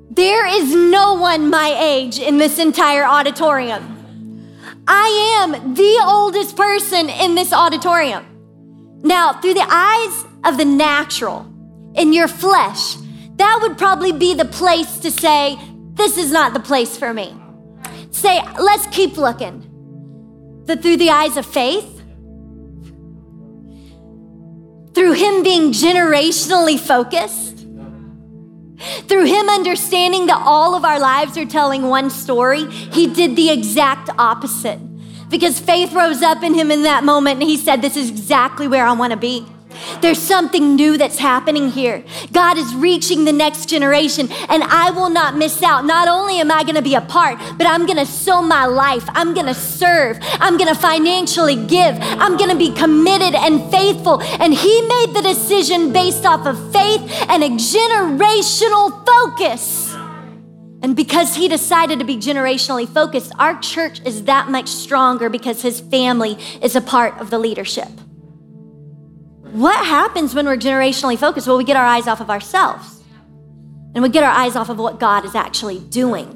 [0.08, 3.97] There is no one my age in this entire auditorium.
[4.86, 8.24] I am the oldest person in this auditorium.
[9.02, 11.46] Now, through the eyes of the natural,
[11.94, 12.96] in your flesh,
[13.36, 15.58] that would probably be the place to say,
[15.94, 17.34] This is not the place for me.
[18.10, 19.64] Say, let's keep looking.
[20.66, 22.02] But through the eyes of faith,
[24.94, 27.47] through Him being generationally focused,
[29.06, 33.50] through Him understanding that all of our lives are telling one story, He did the
[33.50, 34.78] exact opposite.
[35.28, 38.68] Because faith rose up in Him in that moment and He said, This is exactly
[38.68, 39.46] where I want to be.
[40.00, 42.04] There's something new that's happening here.
[42.32, 45.84] God is reaching the next generation, and I will not miss out.
[45.84, 48.66] Not only am I going to be a part, but I'm going to sow my
[48.66, 49.04] life.
[49.08, 50.18] I'm going to serve.
[50.22, 51.96] I'm going to financially give.
[52.00, 54.20] I'm going to be committed and faithful.
[54.22, 59.94] And He made the decision based off of faith and a generational focus.
[60.80, 65.62] And because he decided to be generationally focused, our church is that much stronger because
[65.62, 67.88] his family is a part of the leadership.
[69.52, 71.46] What happens when we're generationally focused?
[71.46, 73.02] Well, we get our eyes off of ourselves
[73.94, 76.34] and we get our eyes off of what God is actually doing.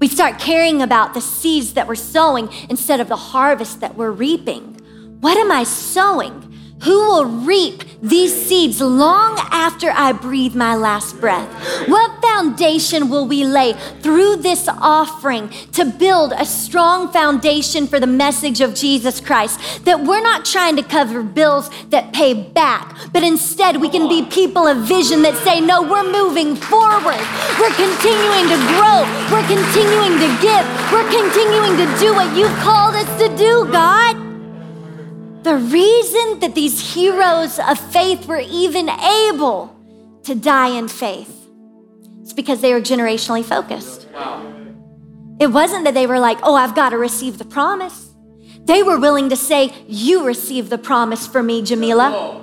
[0.00, 4.10] We start caring about the seeds that we're sowing instead of the harvest that we're
[4.10, 4.74] reaping.
[5.20, 6.43] What am I sowing?
[6.84, 11.48] Who will reap these seeds long after I breathe my last breath?
[11.88, 13.72] What foundation will we lay
[14.02, 19.84] through this offering to build a strong foundation for the message of Jesus Christ?
[19.86, 24.26] That we're not trying to cover bills that pay back, but instead we can be
[24.26, 27.24] people of vision that say, No, we're moving forward.
[27.58, 29.08] We're continuing to grow.
[29.32, 30.64] We're continuing to give.
[30.92, 34.23] We're continuing to do what you've called us to do, God.
[35.44, 39.76] The reason that these heroes of faith were even able
[40.24, 41.48] to die in faith
[42.22, 44.08] is because they were generationally focused.
[44.14, 44.40] Wow.
[45.38, 48.14] It wasn't that they were like, oh, I've got to receive the promise.
[48.64, 52.40] They were willing to say, You receive the promise for me, Jamila.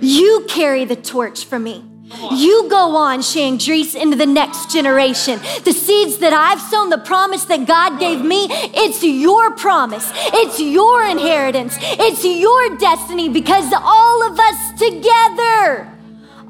[0.00, 1.84] You carry the torch for me.
[2.32, 5.38] You go on, Chandrise, into the next generation.
[5.64, 10.10] The seeds that I've sown, the promise that God gave me, it's your promise.
[10.14, 11.76] It's your inheritance.
[11.80, 15.88] It's your destiny because all of us together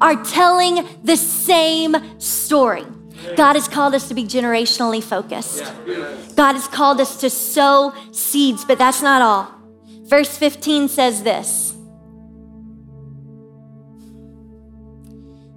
[0.01, 2.85] are telling the same story.
[3.37, 5.63] God has called us to be generationally focused.
[6.35, 9.53] God has called us to sow seeds, but that's not all.
[10.03, 11.72] Verse 15 says this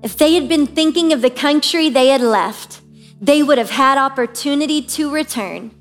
[0.07, 2.81] If they had been thinking of the country they had left,
[3.21, 5.73] they would have had opportunity to return.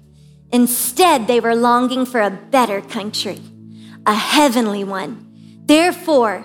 [0.52, 3.40] Instead, they were longing for a better country,
[4.04, 5.62] a heavenly one.
[5.68, 6.44] Therefore,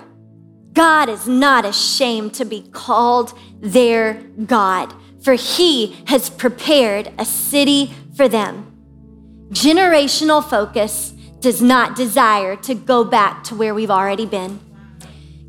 [0.73, 4.13] God is not ashamed to be called their
[4.45, 8.77] God, for he has prepared a city for them.
[9.49, 14.59] Generational focus does not desire to go back to where we've already been.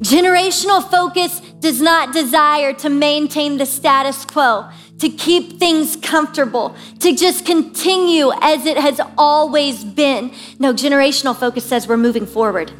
[0.03, 7.15] Generational focus does not desire to maintain the status quo, to keep things comfortable, to
[7.15, 10.33] just continue as it has always been.
[10.59, 12.73] No, generational focus says we're moving forward.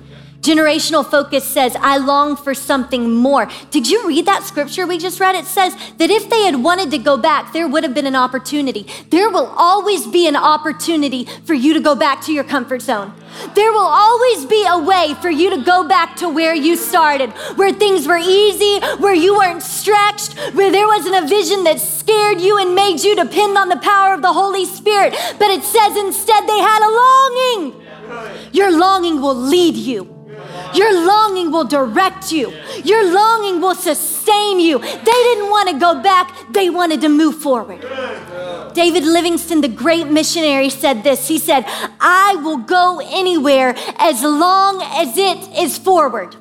[0.43, 3.49] Generational focus says, I long for something more.
[3.71, 5.37] Did you read that scripture we just read?
[5.37, 8.17] It says that if they had wanted to go back, there would have been an
[8.17, 8.87] opportunity.
[9.11, 13.15] There will always be an opportunity for you to go back to your comfort zone.
[13.55, 17.31] There will always be a way for you to go back to where you started,
[17.57, 22.41] where things were easy, where you weren't stretched, where there wasn't a vision that scared
[22.41, 25.15] you and made you depend on the power of the Holy Spirit.
[25.39, 27.83] But it says instead they had a longing
[28.53, 30.12] your longing will lead you.
[30.75, 32.53] Your longing will direct you.
[32.85, 34.79] Your longing will sustain you.
[34.79, 37.81] They didn't want to go back, they wanted to move forward.
[38.75, 41.29] David Livingstone, the great missionary, said this.
[41.29, 41.65] He said,
[42.01, 46.37] I will go anywhere as long as it is forward.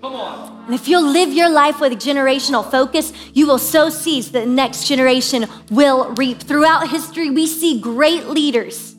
[0.00, 0.64] Come on.
[0.66, 4.40] And if you'll live your life with a generational focus, you will sow seeds that
[4.40, 6.40] the next generation will reap.
[6.40, 8.96] Throughout history, we see great leaders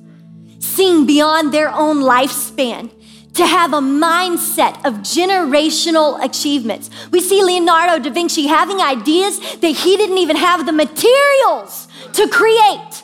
[0.60, 2.90] seeing beyond their own lifespan
[3.34, 6.90] to have a mindset of generational achievements.
[7.12, 12.28] We see Leonardo da Vinci having ideas that he didn't even have the materials to
[12.28, 13.04] create,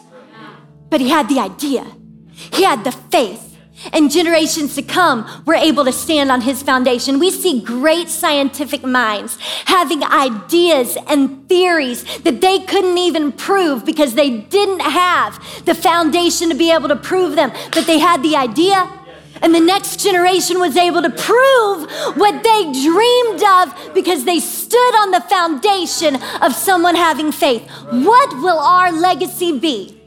[0.89, 1.85] but he had the idea,
[2.53, 3.41] he had the faith.
[3.91, 7.19] And generations to come were able to stand on his foundation.
[7.19, 14.15] We see great scientific minds having ideas and theories that they couldn't even prove because
[14.15, 18.37] they didn't have the foundation to be able to prove them, but they had the
[18.37, 18.89] idea
[19.45, 21.87] and the next generation was able to prove
[22.17, 27.61] what they dreamed of because they stood on the foundation of someone having faith.
[27.91, 30.01] What will our legacy be?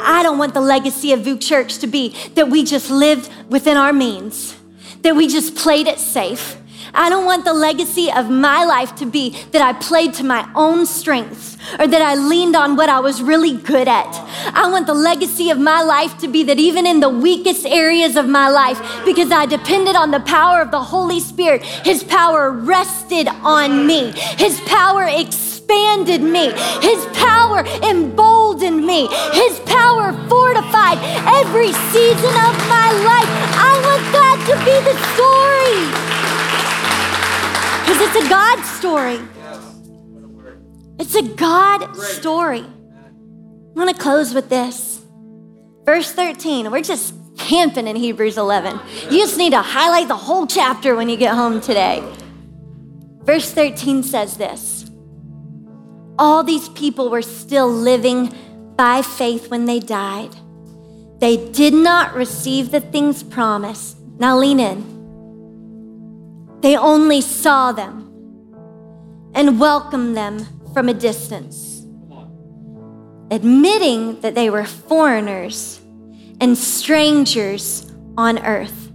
[0.00, 3.76] I don't want the legacy of VOUS Church to be that we just lived within
[3.76, 4.56] our means,
[5.02, 6.56] that we just played it safe.
[6.94, 10.48] I don't want the legacy of my life to be that I played to my
[10.54, 14.12] own strengths or that I leaned on what I was really good at.
[14.54, 18.16] I want the legacy of my life to be that even in the weakest areas
[18.16, 22.50] of my life, because I depended on the power of the Holy Spirit, His power
[22.50, 24.10] rested on me.
[24.36, 26.52] His power expanded me.
[26.82, 29.08] His power emboldened me.
[29.32, 30.98] His power fortified
[31.40, 33.32] every season of my life.
[33.56, 36.21] I want that to be the story.
[37.92, 39.18] Because it's a God story.
[40.98, 42.60] It's a God story.
[42.64, 45.04] I want to close with this.
[45.84, 46.70] Verse 13.
[46.70, 48.80] We're just camping in Hebrews 11.
[49.10, 52.02] You just need to highlight the whole chapter when you get home today.
[53.24, 54.90] Verse 13 says this
[56.18, 58.34] All these people were still living
[58.74, 60.34] by faith when they died.
[61.18, 63.98] They did not receive the things promised.
[64.18, 64.91] Now lean in.
[66.62, 68.08] They only saw them
[69.34, 71.84] and welcomed them from a distance,
[73.32, 75.80] admitting that they were foreigners
[76.40, 78.92] and strangers on earth.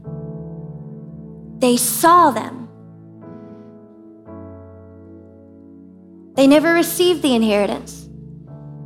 [1.59, 2.69] They saw them.
[6.35, 8.07] They never received the inheritance.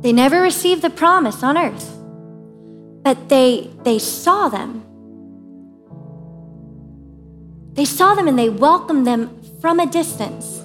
[0.00, 1.88] They never received the promise on earth.
[3.04, 4.84] But they, they saw them
[7.72, 10.62] they saw them and they welcomed them from a distance.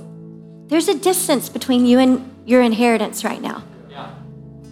[0.67, 3.63] There's a distance between you and your inheritance right now.
[3.89, 4.13] Yeah.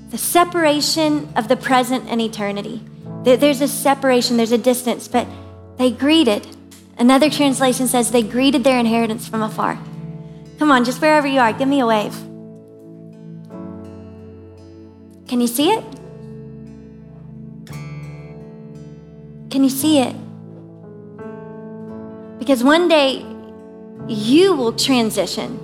[0.10, 2.82] The separation of the present and eternity.
[3.24, 5.28] There's a separation, there's a distance, but
[5.78, 6.46] they greeted.
[6.98, 9.80] Another translation says they greeted their inheritance from afar.
[10.60, 12.16] Come on, just wherever you are, give me a wave.
[15.28, 15.84] Can you see it?
[19.50, 20.16] Can you see it?
[22.46, 23.26] Because one day
[24.08, 25.58] you will transition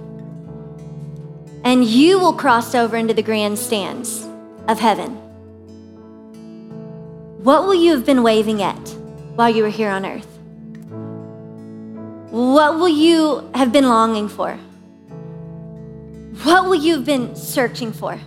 [1.64, 4.28] and you will cross over into the grandstands
[4.68, 5.12] of heaven.
[7.44, 8.90] What will you have been waving at
[9.36, 10.26] while you were here on earth?
[12.32, 14.56] What will you have been longing for?
[16.42, 18.18] What will you have been searching for?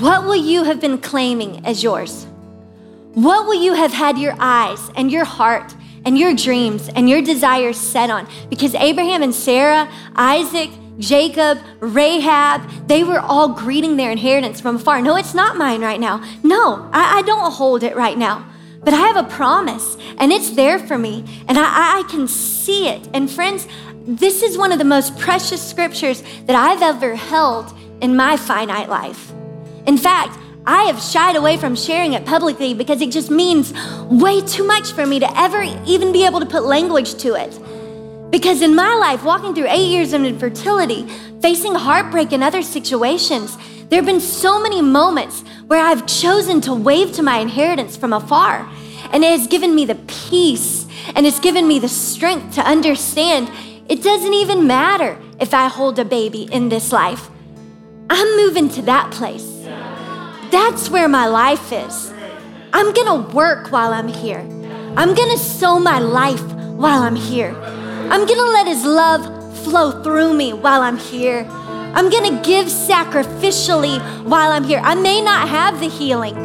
[0.00, 2.26] What will you have been claiming as yours?
[3.12, 5.72] What will you have had your eyes and your heart
[6.04, 8.28] and your dreams and your desires set on.
[8.48, 15.02] Because Abraham and Sarah, Isaac, Jacob, Rahab, they were all greeting their inheritance from afar.
[15.02, 16.22] No, it's not mine right now.
[16.42, 18.46] No, I, I don't hold it right now.
[18.84, 22.88] But I have a promise and it's there for me and I, I can see
[22.88, 23.08] it.
[23.14, 23.66] And friends,
[24.06, 28.90] this is one of the most precious scriptures that I've ever held in my finite
[28.90, 29.32] life.
[29.86, 34.40] In fact, I have shied away from sharing it publicly because it just means way
[34.40, 37.58] too much for me to ever even be able to put language to it.
[38.30, 41.06] Because in my life, walking through eight years of infertility,
[41.42, 43.58] facing heartbreak and other situations,
[43.90, 48.14] there have been so many moments where I've chosen to wave to my inheritance from
[48.14, 48.66] afar.
[49.12, 53.50] And it has given me the peace and it's given me the strength to understand
[53.86, 57.28] it doesn't even matter if I hold a baby in this life.
[58.08, 59.53] I'm moving to that place.
[60.54, 62.12] That's where my life is.
[62.72, 64.38] I'm gonna work while I'm here.
[64.96, 66.46] I'm gonna sow my life
[66.78, 67.52] while I'm here.
[68.08, 69.22] I'm gonna let His love
[69.64, 71.44] flow through me while I'm here.
[71.96, 74.80] I'm gonna give sacrificially while I'm here.
[74.84, 76.36] I may not have the healing,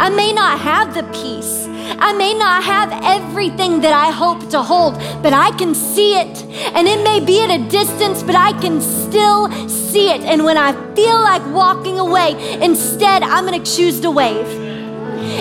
[0.00, 1.67] I may not have the peace,
[1.98, 6.42] I may not have everything that I hope to hold, but I can see it.
[6.74, 10.20] And it may be at a distance, but I can still see it.
[10.22, 12.32] And when I feel like walking away,
[12.62, 14.48] instead, I'm gonna choose to wave.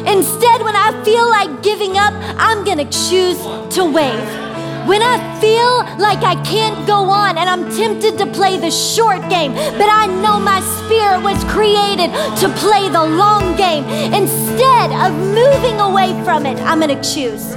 [0.07, 3.39] Instead, when I feel like giving up, I'm gonna choose
[3.75, 4.46] to wave.
[4.87, 9.19] When I feel like I can't go on and I'm tempted to play the short
[9.29, 12.09] game, but I know my spirit was created
[12.39, 13.83] to play the long game,
[14.13, 17.53] instead of moving away from it, I'm gonna choose.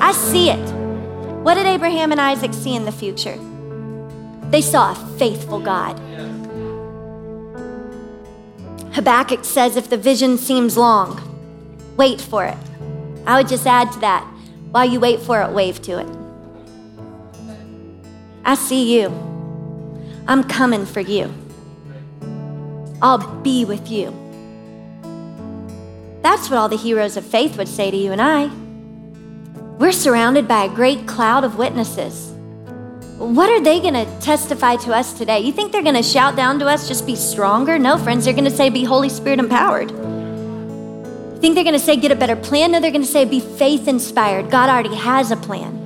[0.00, 0.72] I see it.
[1.42, 3.36] What did Abraham and Isaac see in the future?
[4.50, 5.98] They saw a faithful God.
[8.92, 11.20] Habakkuk says if the vision seems long,
[11.96, 12.56] wait for it.
[13.26, 14.22] I would just add to that
[14.70, 16.25] while you wait for it, wave to it.
[18.46, 19.08] I see you.
[20.28, 21.34] I'm coming for you.
[23.02, 24.14] I'll be with you.
[26.22, 28.46] That's what all the heroes of faith would say to you and I.
[29.78, 32.32] We're surrounded by a great cloud of witnesses.
[33.18, 35.40] What are they going to testify to us today?
[35.40, 37.80] You think they're going to shout down to us, just be stronger?
[37.80, 39.90] No, friends, they're going to say, be Holy Spirit empowered.
[39.90, 42.70] You think they're going to say, get a better plan?
[42.70, 44.52] No, they're going to say, be faith inspired.
[44.52, 45.85] God already has a plan.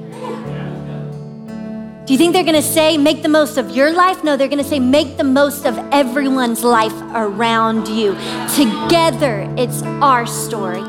[2.10, 4.24] Do you think they're gonna say, make the most of your life?
[4.24, 8.16] No, they're gonna say, make the most of everyone's life around you.
[8.56, 10.82] Together, it's our story.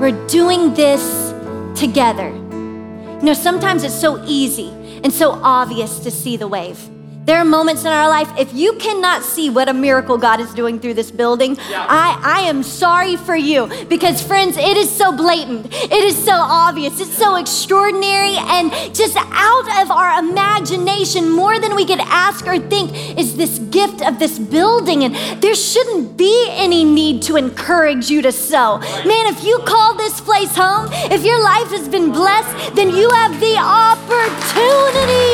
[0.00, 1.32] We're doing this
[1.78, 2.30] together.
[2.30, 4.70] You know, sometimes it's so easy
[5.04, 6.90] and so obvious to see the wave.
[7.28, 10.54] There are moments in our life, if you cannot see what a miracle God is
[10.54, 11.84] doing through this building, yeah.
[11.86, 15.66] I, I am sorry for you because, friends, it is so blatant.
[15.70, 16.98] It is so obvious.
[17.02, 22.58] It's so extraordinary and just out of our imagination, more than we could ask or
[22.58, 25.04] think, is this gift of this building.
[25.04, 28.78] And there shouldn't be any need to encourage you to sow.
[28.78, 33.10] Man, if you call this place home, if your life has been blessed, then you
[33.10, 35.28] have the opportunity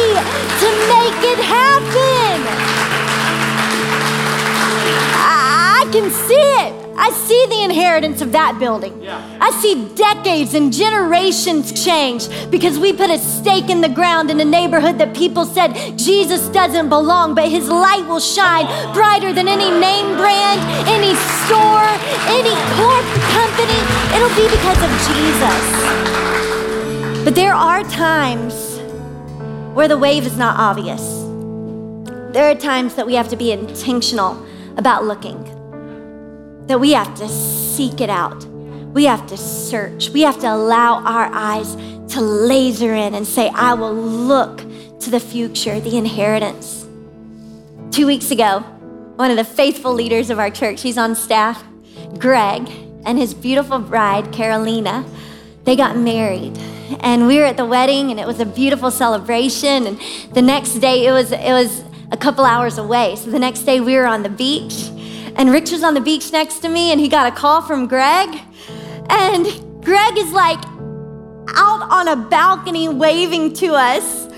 [0.58, 1.83] to make it happen
[5.16, 6.84] I, I can see it.
[6.96, 9.02] I see the inheritance of that building.
[9.02, 9.20] Yeah.
[9.40, 14.40] I see decades and generations change because we put a stake in the ground in
[14.40, 19.48] a neighborhood that people said Jesus doesn't belong, but his light will shine brighter than
[19.48, 21.14] any name brand, any
[21.44, 21.90] store,
[22.30, 23.80] any corporate company.
[24.14, 25.62] It'll be because of Jesus.
[27.24, 28.78] But there are times
[29.74, 31.23] where the wave is not obvious.
[32.34, 34.44] There are times that we have to be intentional
[34.76, 35.40] about looking,
[36.66, 38.44] that we have to seek it out.
[38.92, 40.08] We have to search.
[40.10, 41.76] We have to allow our eyes
[42.12, 44.58] to laser in and say, I will look
[44.98, 46.88] to the future, the inheritance.
[47.92, 48.62] Two weeks ago,
[49.14, 51.62] one of the faithful leaders of our church, he's on staff,
[52.18, 52.68] Greg,
[53.06, 55.04] and his beautiful bride, Carolina,
[55.62, 56.58] they got married
[56.98, 60.00] and we were at the wedding and it was a beautiful celebration and
[60.34, 63.16] the next day it was it was a couple hours away.
[63.16, 64.90] So the next day we were on the beach,
[65.36, 67.86] and Rich was on the beach next to me, and he got a call from
[67.86, 68.28] Greg.
[69.10, 69.46] And
[69.84, 70.62] Greg is like
[71.56, 74.28] out on a balcony waving to us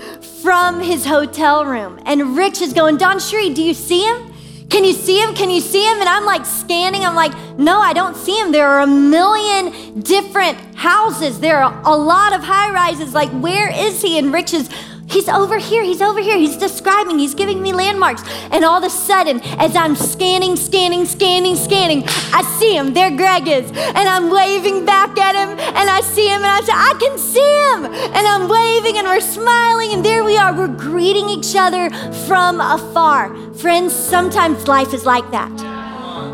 [0.41, 1.99] from his hotel room.
[2.05, 4.33] And Rich is going, DawnCheré, do you see him?
[4.69, 5.33] Can you see him?
[5.33, 5.99] Can you see him?
[5.99, 7.05] And I'm like scanning.
[7.05, 8.51] I'm like, no, I don't see him.
[8.51, 11.39] There are a million different houses.
[11.39, 13.13] There are a lot of high rises.
[13.13, 14.19] Like, where is he?
[14.19, 14.69] And Rich is
[15.09, 18.23] He's over here, he's over here, he's describing, he's giving me landmarks.
[18.51, 22.03] And all of a sudden, as I'm scanning, scanning, scanning, scanning,
[22.33, 22.93] I see him.
[22.93, 23.69] There Greg is.
[23.69, 27.17] And I'm waving back at him, and I see him, and I say, I can
[27.17, 27.85] see him.
[27.85, 30.53] And I'm waving, and we're smiling, and there we are.
[30.53, 31.89] We're greeting each other
[32.27, 33.33] from afar.
[33.53, 35.51] Friends, sometimes life is like that.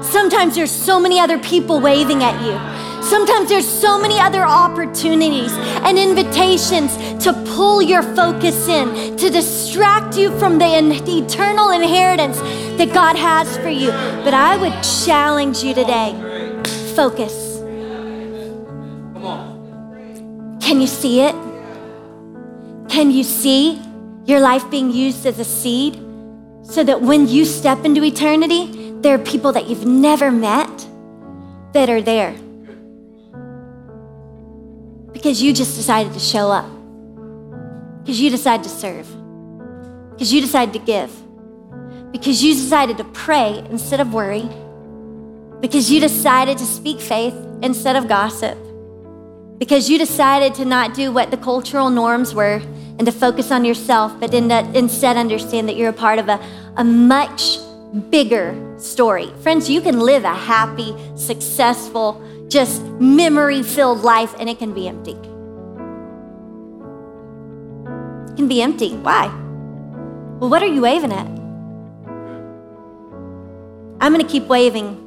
[0.04, 2.83] Sometimes there's so many other people waving at you.
[3.04, 5.52] Sometimes there's so many other opportunities
[5.84, 12.40] and invitations to pull your focus in, to distract you from the eternal inheritance
[12.78, 13.90] that God has for you.
[14.24, 14.74] But I would
[15.06, 16.14] challenge you today
[16.96, 17.60] focus.
[20.62, 21.36] Can you see it?
[22.90, 23.82] Can you see
[24.26, 25.96] your life being used as a seed
[26.64, 30.88] so that when you step into eternity, there are people that you've never met
[31.74, 32.34] that are there?
[35.24, 36.70] Because you just decided to show up.
[38.02, 39.08] Because you decided to serve.
[40.12, 41.10] Because you decided to give.
[42.12, 44.50] Because you decided to pray instead of worry.
[45.62, 48.58] Because you decided to speak faith instead of gossip.
[49.60, 52.62] Because you decided to not do what the cultural norms were
[53.00, 56.38] and to focus on yourself, but instead understand that you're a part of a,
[56.76, 57.60] a much
[58.10, 59.32] bigger story.
[59.42, 62.22] Friends, you can live a happy, successful,
[62.54, 65.14] just memory filled life, and it can be empty.
[68.32, 68.96] It can be empty.
[68.98, 69.26] Why?
[70.40, 71.26] Well, what are you waving at?
[74.00, 75.00] I'm going to keep waving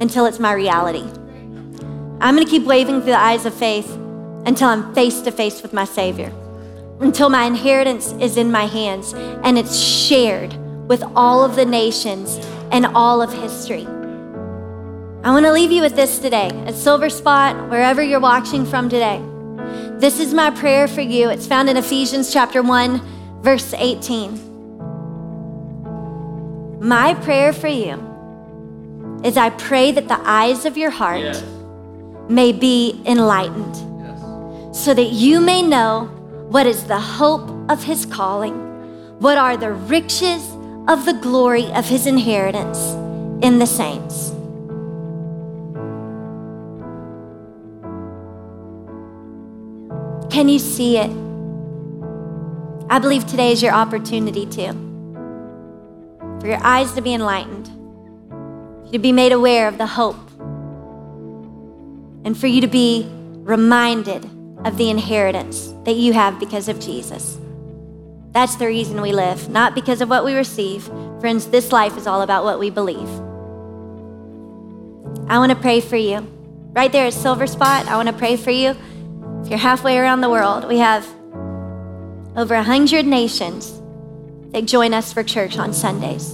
[0.00, 1.04] until it's my reality.
[2.20, 3.90] I'm going to keep waving through the eyes of faith
[4.46, 6.32] until I'm face to face with my Savior,
[7.00, 10.54] until my inheritance is in my hands and it's shared
[10.88, 12.38] with all of the nations
[12.70, 13.86] and all of history.
[15.24, 19.22] I want to leave you with this today at Silverspot, wherever you're watching from today.
[19.98, 21.30] This is my prayer for you.
[21.30, 23.00] It's found in Ephesians chapter 1,
[23.40, 24.38] verse 18.
[26.78, 31.42] My prayer for you is I pray that the eyes of your heart yes.
[32.28, 34.20] may be enlightened yes.
[34.78, 36.04] so that you may know
[36.50, 38.56] what is the hope of his calling,
[39.20, 40.46] what are the riches
[40.86, 42.92] of the glory of his inheritance
[43.42, 44.33] in the saints.
[50.34, 51.10] Can you see it?
[52.90, 54.72] I believe today is your opportunity to.
[56.40, 57.66] For your eyes to be enlightened,
[58.90, 60.28] to be made aware of the hope,
[62.24, 63.06] and for you to be
[63.44, 64.24] reminded
[64.64, 67.38] of the inheritance that you have because of Jesus.
[68.32, 70.82] That's the reason we live, not because of what we receive.
[71.20, 73.08] Friends, this life is all about what we believe.
[75.30, 76.26] I want to pray for you.
[76.72, 78.74] Right there at Silverspot, I want to pray for you.
[79.44, 81.06] If you're halfway around the world, we have
[82.34, 83.78] over 100 nations
[84.52, 86.32] that join us for church on Sundays.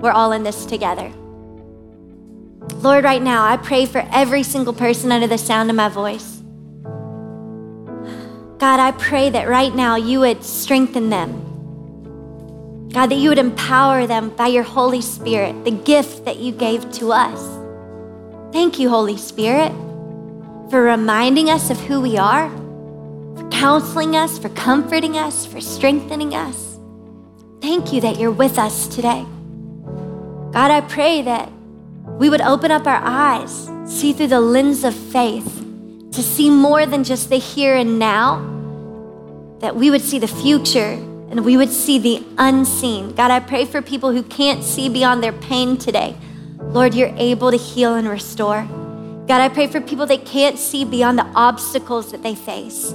[0.00, 1.10] We're all in this together.
[2.76, 6.40] Lord, right now, I pray for every single person under the sound of my voice.
[8.58, 12.88] God, I pray that right now you would strengthen them.
[12.92, 16.88] God, that you would empower them by your Holy Spirit, the gift that you gave
[16.92, 17.40] to us.
[18.52, 19.72] Thank you, Holy Spirit,
[20.70, 22.48] for reminding us of who we are,
[23.36, 26.78] for counseling us, for comforting us, for strengthening us.
[27.60, 29.26] Thank you that you're with us today.
[30.52, 31.50] God, I pray that
[32.06, 35.64] we would open up our eyes, see through the lens of faith,
[36.12, 38.38] to see more than just the here and now,
[39.58, 40.98] that we would see the future
[41.30, 43.14] and we would see the unseen.
[43.14, 46.16] God, I pray for people who can't see beyond their pain today.
[46.58, 48.68] Lord, you're able to heal and restore.
[49.30, 52.90] God, I pray for people that can't see beyond the obstacles that they face.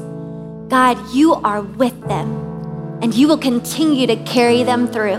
[0.68, 5.16] God, you are with them and you will continue to carry them through.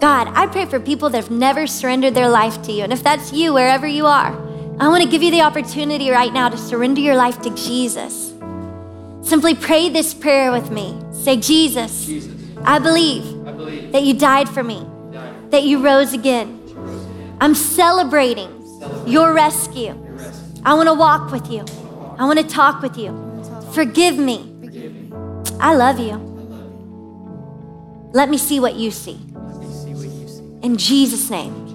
[0.00, 2.82] God, I pray for people that have never surrendered their life to you.
[2.82, 4.32] And if that's you, wherever you are,
[4.80, 8.34] I want to give you the opportunity right now to surrender your life to Jesus.
[9.22, 11.00] Simply pray this prayer with me.
[11.12, 15.52] Say, Jesus, Jesus I, believe I, believe that you died for me, died.
[15.52, 16.60] that you rose again.
[16.74, 17.36] rose again.
[17.40, 20.06] I'm celebrating, celebrating your, rescue.
[20.64, 21.64] I want to walk with you.
[22.18, 23.12] I want to talk with you.
[23.72, 24.54] Forgive me.
[25.60, 26.16] I love you.
[28.12, 29.18] Let me see what you see.
[30.62, 31.66] In Jesus' name.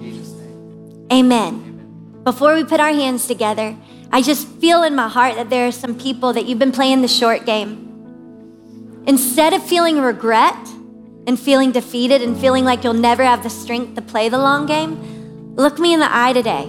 [1.12, 2.22] Amen.
[2.24, 3.76] Before we put our hands together,
[4.10, 7.02] I just feel in my heart that there are some people that you've been playing
[7.02, 9.02] the short game.
[9.06, 10.56] Instead of feeling regret
[11.26, 14.66] and feeling defeated and feeling like you'll never have the strength to play the long
[14.66, 16.64] game, look me in the eye today.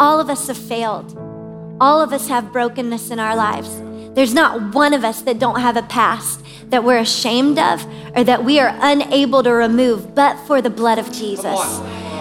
[0.00, 1.27] All of us have failed.
[1.80, 3.80] All of us have brokenness in our lives.
[4.14, 8.24] There's not one of us that don't have a past that we're ashamed of or
[8.24, 11.78] that we are unable to remove but for the blood of Jesus.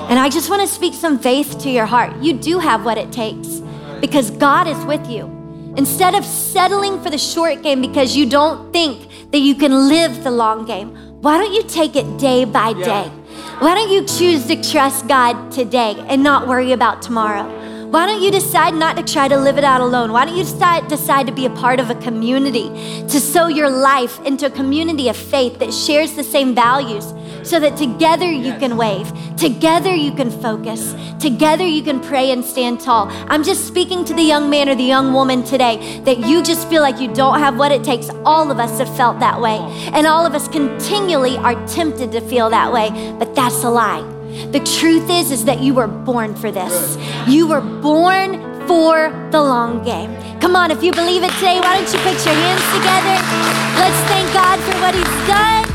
[0.10, 2.16] And I just want to speak some faith to your heart.
[2.22, 3.62] You do have what it takes
[4.00, 5.26] because God is with you.
[5.76, 10.24] Instead of settling for the short game because you don't think that you can live
[10.24, 13.12] the long game, why don't you take it day by day?
[13.60, 17.67] Why don't you choose to trust God today and not worry about tomorrow?
[17.90, 20.12] Why don't you decide not to try to live it out alone?
[20.12, 22.68] Why don't you decide, decide to be a part of a community,
[23.08, 27.14] to sow your life into a community of faith that shares the same values
[27.44, 32.44] so that together you can wave, together you can focus, together you can pray and
[32.44, 33.08] stand tall.
[33.30, 36.68] I'm just speaking to the young man or the young woman today that you just
[36.68, 38.10] feel like you don't have what it takes.
[38.26, 39.60] All of us have felt that way,
[39.94, 44.17] and all of us continually are tempted to feel that way, but that's a lie.
[44.52, 46.98] The truth is is that you were born for this.
[47.28, 50.16] You were born for the long game.
[50.40, 53.18] Come on, if you believe it today, why don't you put your hands together?
[53.80, 55.66] Let's thank God for what he's done.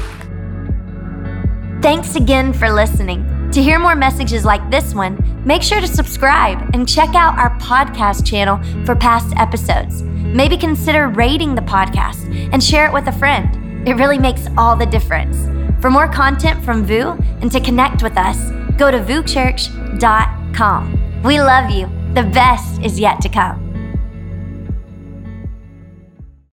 [1.82, 3.26] Thanks again for listening.
[3.52, 7.58] To hear more messages like this one, make sure to subscribe and check out our
[7.58, 10.02] podcast channel for past episodes.
[10.02, 13.86] Maybe consider rating the podcast and share it with a friend.
[13.86, 15.36] It really makes all the difference.
[15.82, 21.22] For more content from VOUS and to connect with us, go to vouschurch.com.
[21.24, 21.88] We love you.
[22.14, 23.71] The best is yet to come.